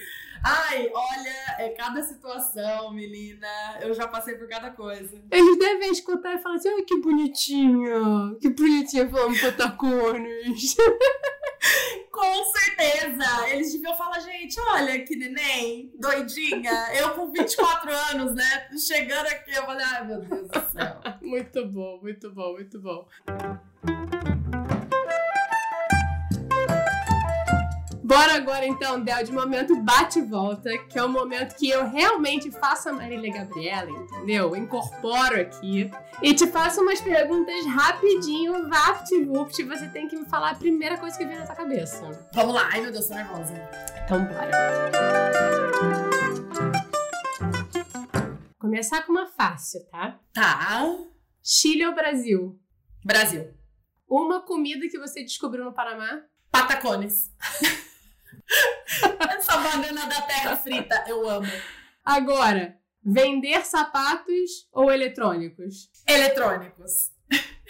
[0.45, 3.47] Ai, olha, é cada situação, menina.
[3.81, 5.23] Eu já passei por cada coisa.
[5.31, 8.37] Eles devem escutar e falar assim: ai, que bonitinha.
[8.41, 10.77] Que bonitinha falando patacones.
[12.11, 13.49] Com certeza!
[13.49, 16.93] Eles deviam falar, gente, olha que neném, doidinha.
[16.95, 18.69] Eu com 24 anos, né?
[18.77, 21.01] Chegando aqui, eu falei, ai meu Deus do céu.
[21.23, 23.09] Muito bom, muito bom, muito bom.
[28.13, 31.89] Bora agora então, Del, de momento bate e volta, que é o momento que eu
[31.89, 34.55] realmente faço a Marília Gabriela, entendeu?
[34.55, 35.91] Incorporo aqui
[36.23, 41.17] e te faço umas perguntas rapidinho, vapt-vupt, você tem que me falar a primeira coisa
[41.17, 42.29] que vem na tua cabeça.
[42.35, 43.55] Vamos lá, ai meu Deus, tô nervosa.
[44.05, 44.51] Então bora.
[48.59, 50.21] Começar com uma fácil, tá?
[50.35, 50.87] Tá.
[51.43, 52.61] Chile ou Brasil?
[53.03, 53.55] Brasil.
[54.07, 56.21] Uma comida que você descobriu no Panamá?
[56.51, 57.31] Patacones.
[59.37, 61.51] Essa banana da terra frita, eu amo.
[62.05, 65.91] Agora, vender sapatos ou eletrônicos?
[66.07, 67.11] Eletrônicos.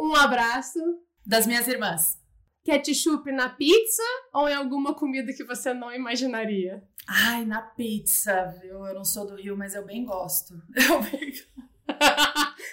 [0.00, 0.78] Um abraço.
[1.26, 2.16] Das minhas irmãs.
[2.64, 6.84] Ketchup na pizza ou em alguma comida que você não imaginaria?
[7.08, 8.86] Ai, na pizza, viu?
[8.86, 10.54] Eu não sou do Rio, mas eu bem gosto.
[10.88, 11.32] Eu bem...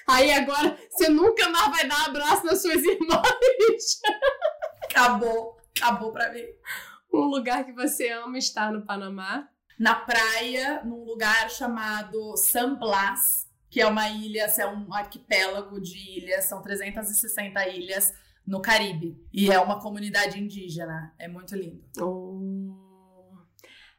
[0.08, 4.02] Aí agora você nunca mais vai dar abraço nas suas irmãs.
[4.84, 5.58] Acabou.
[5.76, 6.46] Acabou pra mim
[7.16, 9.50] um lugar que você ama estar no Panamá?
[9.80, 15.98] Na praia, num lugar chamado San Blas, que é uma ilha, é um arquipélago de
[16.18, 18.14] ilhas, são 360 ilhas
[18.48, 19.18] no Caribe.
[19.34, 21.14] E é uma comunidade indígena.
[21.20, 21.84] É muito lindo.
[22.00, 23.38] Oh.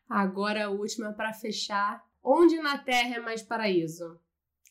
[0.09, 2.03] Agora a última para fechar.
[2.23, 4.19] Onde na Terra é mais paraíso?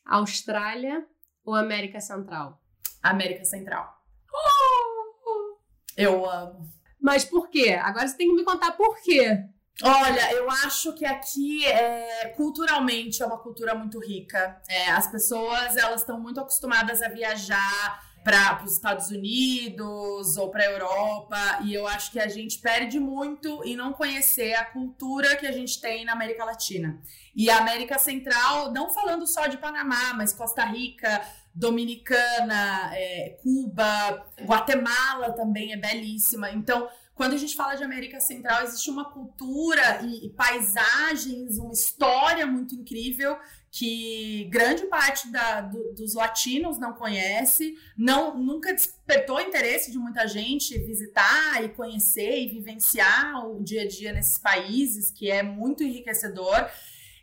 [0.05, 1.05] Austrália
[1.43, 2.61] ou América Central?
[3.01, 4.03] América Central.
[4.33, 5.57] Oh.
[5.95, 6.69] Eu amo.
[7.05, 7.79] Mas por quê?
[7.79, 9.43] Agora você tem que me contar por quê.
[9.83, 14.59] Olha, eu acho que aqui é, culturalmente é uma cultura muito rica.
[14.67, 20.63] É, as pessoas elas estão muito acostumadas a viajar para os Estados Unidos ou para
[20.63, 25.35] a Europa e eu acho que a gente perde muito em não conhecer a cultura
[25.35, 26.99] que a gente tem na América Latina.
[27.35, 31.21] E a América Central, não falando só de Panamá, mas Costa Rica,
[31.55, 36.51] Dominicana, é, Cuba, Guatemala também é belíssima.
[36.51, 41.71] Então, quando a gente fala de América Central, existe uma cultura e, e paisagens, uma
[41.71, 43.37] história muito incrível
[43.71, 50.27] que grande parte da, do, dos latinos não conhece, não nunca despertou interesse de muita
[50.27, 55.83] gente visitar e conhecer e vivenciar o dia a dia nesses países, que é muito
[55.83, 56.69] enriquecedor.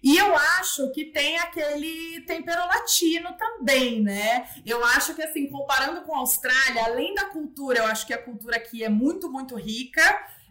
[0.03, 4.48] E eu acho que tem aquele tempero latino também, né?
[4.66, 8.22] Eu acho que, assim, comparando com a Austrália, além da cultura, eu acho que a
[8.22, 10.03] cultura aqui é muito, muito rica,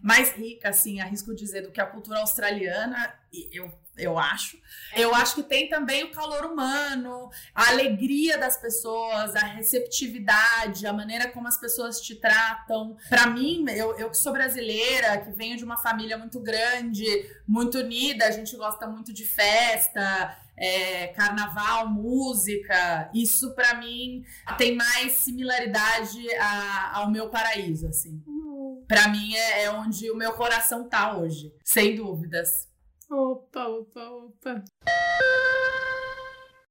[0.02, 3.14] mais rica, assim, arrisco dizer, do que a cultura australiana.
[3.52, 4.56] Eu eu acho.
[4.96, 10.92] Eu acho que tem também o calor humano, a alegria das pessoas, a receptividade, a
[10.92, 12.96] maneira como as pessoas te tratam.
[13.08, 17.04] Para mim, eu, eu que sou brasileira, que venho de uma família muito grande,
[17.46, 23.10] muito unida, a gente gosta muito de festa, é, carnaval, música.
[23.14, 24.24] Isso para mim
[24.56, 28.22] tem mais similaridade a, ao meu paraíso, assim.
[28.26, 28.84] Uhum.
[28.88, 32.71] Para mim é, é onde o meu coração tá hoje, sem dúvidas.
[33.14, 34.64] Opa, opa, opa.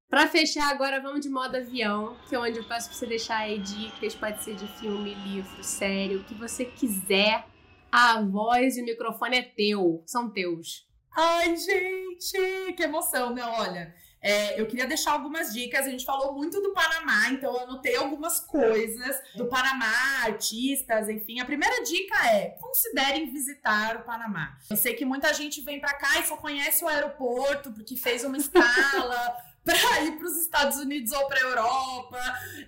[0.09, 3.37] Pra fechar, agora vamos de modo avião, que é onde eu peço pra você deixar
[3.37, 7.45] aí dicas, pode ser de filme, livro, série, o que você quiser.
[7.91, 10.89] A voz e o microfone é teu, são teus.
[11.15, 13.43] Ai, gente, que emoção, né?
[13.43, 15.85] Olha, é, eu queria deixar algumas dicas.
[15.85, 21.39] A gente falou muito do Panamá, então eu anotei algumas coisas do Panamá, artistas, enfim.
[21.39, 24.57] A primeira dica é: considerem visitar o Panamá.
[24.69, 28.23] Eu sei que muita gente vem para cá e só conhece o aeroporto porque fez
[28.23, 32.19] uma escala para ir para os Estados Unidos ou para a Europa.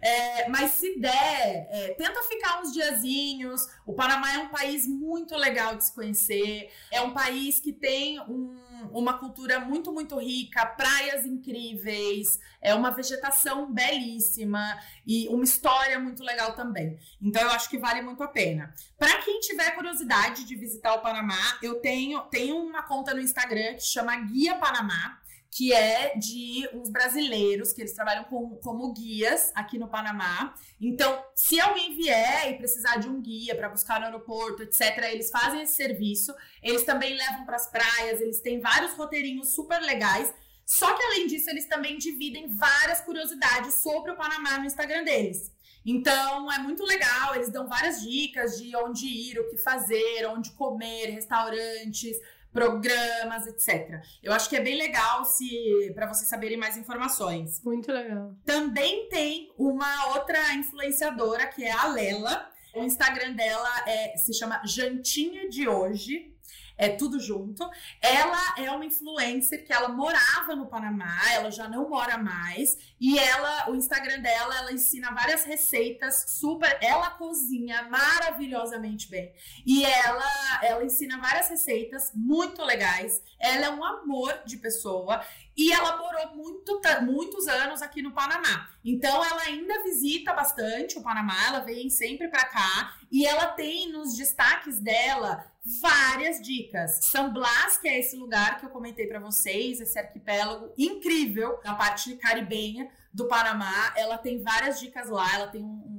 [0.01, 3.67] É, mas se der, é, tenta ficar uns diazinhos.
[3.85, 6.71] O Panamá é um país muito legal de se conhecer.
[6.91, 8.55] É um país que tem um,
[8.91, 16.23] uma cultura muito, muito rica, praias incríveis, é uma vegetação belíssima e uma história muito
[16.23, 16.97] legal também.
[17.21, 18.73] Então eu acho que vale muito a pena.
[18.97, 23.75] Para quem tiver curiosidade de visitar o Panamá, eu tenho, tenho uma conta no Instagram
[23.75, 25.22] que chama Guia Panamá
[25.55, 30.55] que é de uns brasileiros que eles trabalham com, como guias aqui no Panamá.
[30.81, 35.29] Então, se alguém vier e precisar de um guia para buscar no aeroporto, etc., eles
[35.29, 36.33] fazem esse serviço.
[36.61, 40.33] Eles também levam para as praias, eles têm vários roteirinhos super legais.
[40.65, 45.51] Só que além disso, eles também dividem várias curiosidades sobre o Panamá no Instagram deles.
[45.85, 50.51] Então é muito legal, eles dão várias dicas de onde ir, o que fazer, onde
[50.51, 52.17] comer, restaurantes,
[52.53, 53.99] programas, etc.
[54.21, 57.61] Eu acho que é bem legal se para vocês saberem mais informações.
[57.63, 58.33] Muito legal.
[58.45, 62.49] Também tem uma outra influenciadora que é a Lela.
[62.75, 66.32] O Instagram dela é, se chama Jantinha de Hoje
[66.77, 67.69] é tudo junto.
[68.01, 73.17] Ela é uma influencer que ela morava no Panamá, ela já não mora mais, e
[73.17, 79.33] ela, o Instagram dela, ela ensina várias receitas super, ela cozinha maravilhosamente bem.
[79.65, 83.21] E ela, ela ensina várias receitas muito legais.
[83.39, 85.23] Ela é um amor de pessoa
[85.55, 88.69] e ela morou muito, muitos anos aqui no Panamá.
[88.83, 93.91] Então ela ainda visita bastante o Panamá, ela vem sempre para cá e ela tem
[93.91, 95.45] nos destaques dela
[95.81, 96.99] várias dicas.
[97.03, 101.75] San Blas, que é esse lugar que eu comentei para vocês, esse arquipélago incrível na
[101.75, 105.93] parte caribenha do Panamá, ela tem várias dicas lá, ela tem um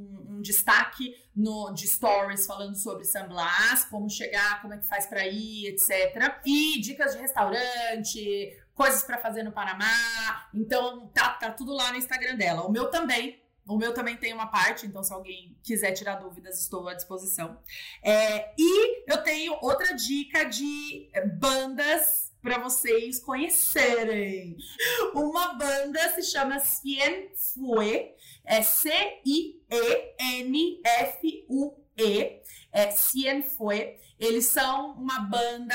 [0.45, 5.27] destaque no, de stories falando sobre San Blas, como chegar, como é que faz para
[5.27, 6.41] ir, etc.
[6.45, 10.49] E dicas de restaurante, coisas para fazer no Panamá.
[10.53, 12.67] Então, tá, tá tudo lá no Instagram dela.
[12.67, 13.43] O meu também.
[13.67, 17.59] O meu também tem uma parte, então se alguém quiser tirar dúvidas, estou à disposição.
[18.03, 21.09] É, e eu tenho outra dica de
[21.39, 24.59] bandas para vocês conhecerem.
[25.15, 28.15] Uma banda se chama Cien Fue,
[28.45, 29.65] é C-I-E-N-F-U-E,
[31.97, 33.97] é Cien Fue.
[34.19, 35.75] Eles são uma banda.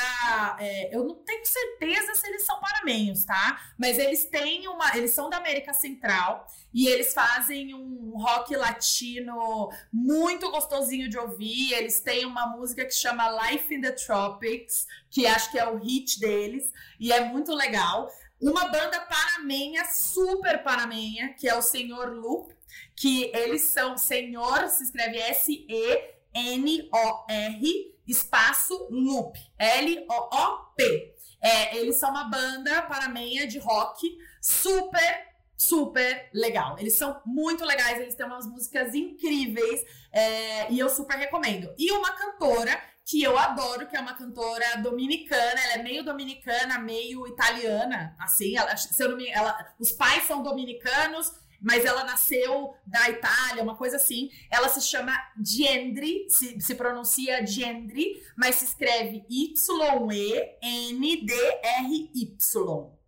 [0.60, 3.62] É, eu não tenho certeza se eles são panamenhos, tá?
[3.78, 4.96] Mas eles têm uma.
[4.96, 11.74] Eles são da América Central e eles fazem um rock latino muito gostosinho de ouvir.
[11.74, 15.78] Eles têm uma música que chama Life in the Tropics, que acho que é o
[15.78, 18.10] hit deles, e é muito legal.
[18.42, 22.54] Uma banda panamenha, super panamenha, que é o Senhor Loop,
[22.96, 26.10] que eles são Senhor, se escreve S-E-N-O-R
[28.10, 31.16] espaço Loop, L-O-O-P.
[31.42, 36.78] É, eles são uma banda panamenha de rock super, super legal.
[36.80, 41.74] Eles são muito legais, eles têm umas músicas incríveis é, e eu super recomendo.
[41.78, 46.78] E uma cantora que eu adoro, que é uma cantora dominicana, ela é meio dominicana,
[46.78, 51.32] meio italiana, assim, ela, se eu não me, ela, os pais são dominicanos,
[51.62, 54.30] mas ela nasceu da Itália, uma coisa assim.
[54.50, 59.80] Ela se chama Gendry, se, se pronuncia Gendry, mas se escreve Y-E-N-D-R-Y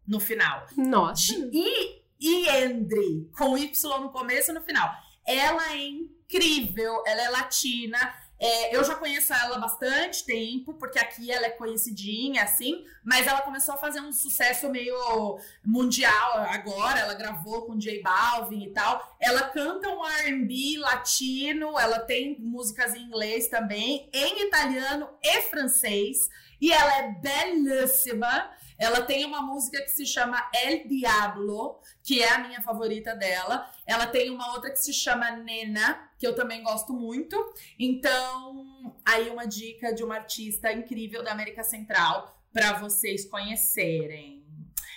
[0.07, 0.67] no final.
[0.75, 1.33] Nossa!
[1.53, 4.91] E Gendry, com Y no começo e no final.
[5.25, 8.13] Ela é incrível, ela é latina,
[8.43, 13.27] é, eu já conheço ela há bastante tempo, porque aqui ela é conhecidinha, assim, mas
[13.27, 17.01] ela começou a fazer um sucesso meio mundial agora.
[17.01, 19.15] Ela gravou com J Balvin e tal.
[19.21, 26.27] Ela canta um RB latino, ela tem músicas em inglês também, em italiano e francês,
[26.59, 28.49] e ela é belíssima.
[28.81, 33.69] Ela tem uma música que se chama El Diablo, que é a minha favorita dela.
[33.85, 37.37] Ela tem uma outra que se chama Nena, que eu também gosto muito.
[37.77, 44.40] Então, aí uma dica de uma artista incrível da América Central para vocês conhecerem.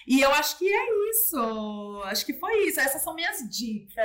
[0.06, 2.02] E eu acho que é isso.
[2.04, 2.80] Acho que foi isso.
[2.80, 4.04] Essas são minhas dicas.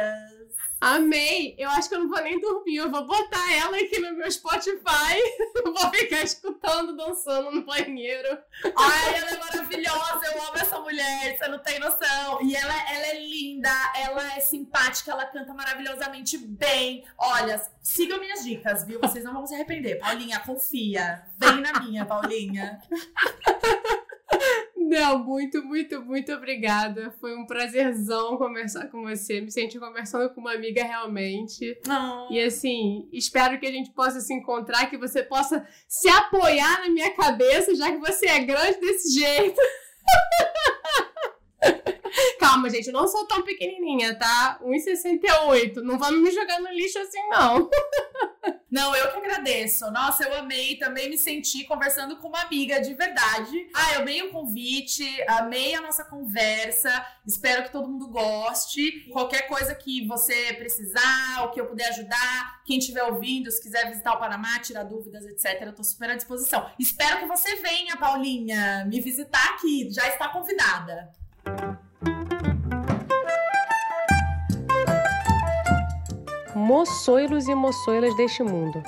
[0.81, 1.55] Amei!
[1.57, 2.77] Eu acho que eu não vou nem dormir.
[2.77, 4.79] Eu vou botar ela aqui no meu Spotify.
[5.63, 8.37] vou ficar escutando, dançando no banheiro.
[8.77, 10.25] Ai, ela é maravilhosa.
[10.25, 11.37] Eu amo essa mulher.
[11.37, 12.41] Você não tem noção.
[12.43, 13.69] E ela, ela é linda.
[13.95, 15.11] Ela é simpática.
[15.11, 17.03] Ela canta maravilhosamente bem.
[17.17, 19.01] Olha, sigam minhas dicas, viu?
[19.01, 19.99] Vocês não vão se arrepender.
[19.99, 21.23] Paulinha, confia.
[21.37, 22.81] Vem na minha, Paulinha.
[24.89, 27.11] Não, muito, muito, muito obrigada.
[27.21, 29.39] Foi um prazerzão conversar com você.
[29.39, 31.79] Me senti conversando com uma amiga realmente.
[31.85, 32.31] Não.
[32.31, 36.89] E assim, espero que a gente possa se encontrar, que você possa se apoiar na
[36.89, 39.61] minha cabeça, já que você é grande desse jeito.
[42.39, 44.59] calma, gente, eu não sou tão pequenininha, tá?
[44.63, 45.75] 1,68.
[45.83, 47.69] Não vamos me jogar no lixo assim, não.
[48.71, 49.89] Não, eu que agradeço.
[49.91, 50.75] Nossa, eu amei.
[50.75, 53.69] Também me senti conversando com uma amiga de verdade.
[53.73, 57.05] Ah, eu amei o convite, amei a nossa conversa.
[57.25, 59.09] Espero que todo mundo goste.
[59.11, 63.89] Qualquer coisa que você precisar, ou que eu puder ajudar, quem estiver ouvindo, se quiser
[63.89, 66.69] visitar o Panamá, tirar dúvidas, etc., eu tô super à disposição.
[66.77, 69.89] Espero que você venha, Paulinha, me visitar aqui.
[69.91, 71.11] Já está convidada.
[76.69, 78.83] Moçoilos e moçoilas deste mundo.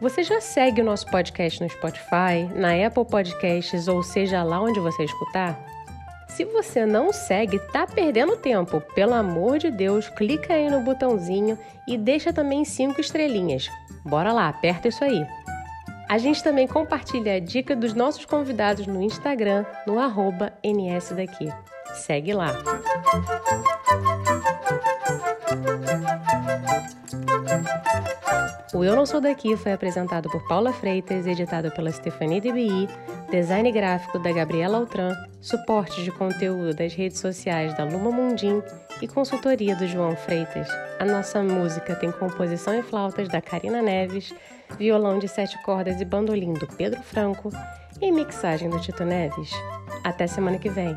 [0.00, 4.80] Você já segue o nosso podcast no Spotify, na Apple Podcasts ou seja lá onde
[4.80, 5.56] você escutar?
[6.26, 8.80] Se você não segue, tá perdendo tempo.
[8.96, 11.56] Pelo amor de Deus, clica aí no botãozinho
[11.86, 13.70] e deixa também cinco estrelinhas.
[14.04, 15.24] Bora lá, aperta isso aí.
[16.08, 21.48] A gente também compartilha a dica dos nossos convidados no Instagram, no arroba NSDaqui.
[21.94, 22.56] Segue lá.
[28.72, 32.88] O Eu Não Sou Daqui foi apresentado por Paula Freitas, editado pela Stephanie DBI,
[33.28, 38.62] design gráfico da Gabriela Altran, suporte de conteúdo das redes sociais da Luma Mundim
[39.02, 40.68] e consultoria do João Freitas.
[41.00, 44.32] A nossa música tem composição e flautas da Karina Neves,
[44.78, 47.50] violão de sete cordas e bandolim do Pedro Franco
[48.00, 49.50] e mixagem do Tito Neves.
[50.04, 50.96] Até semana que vem!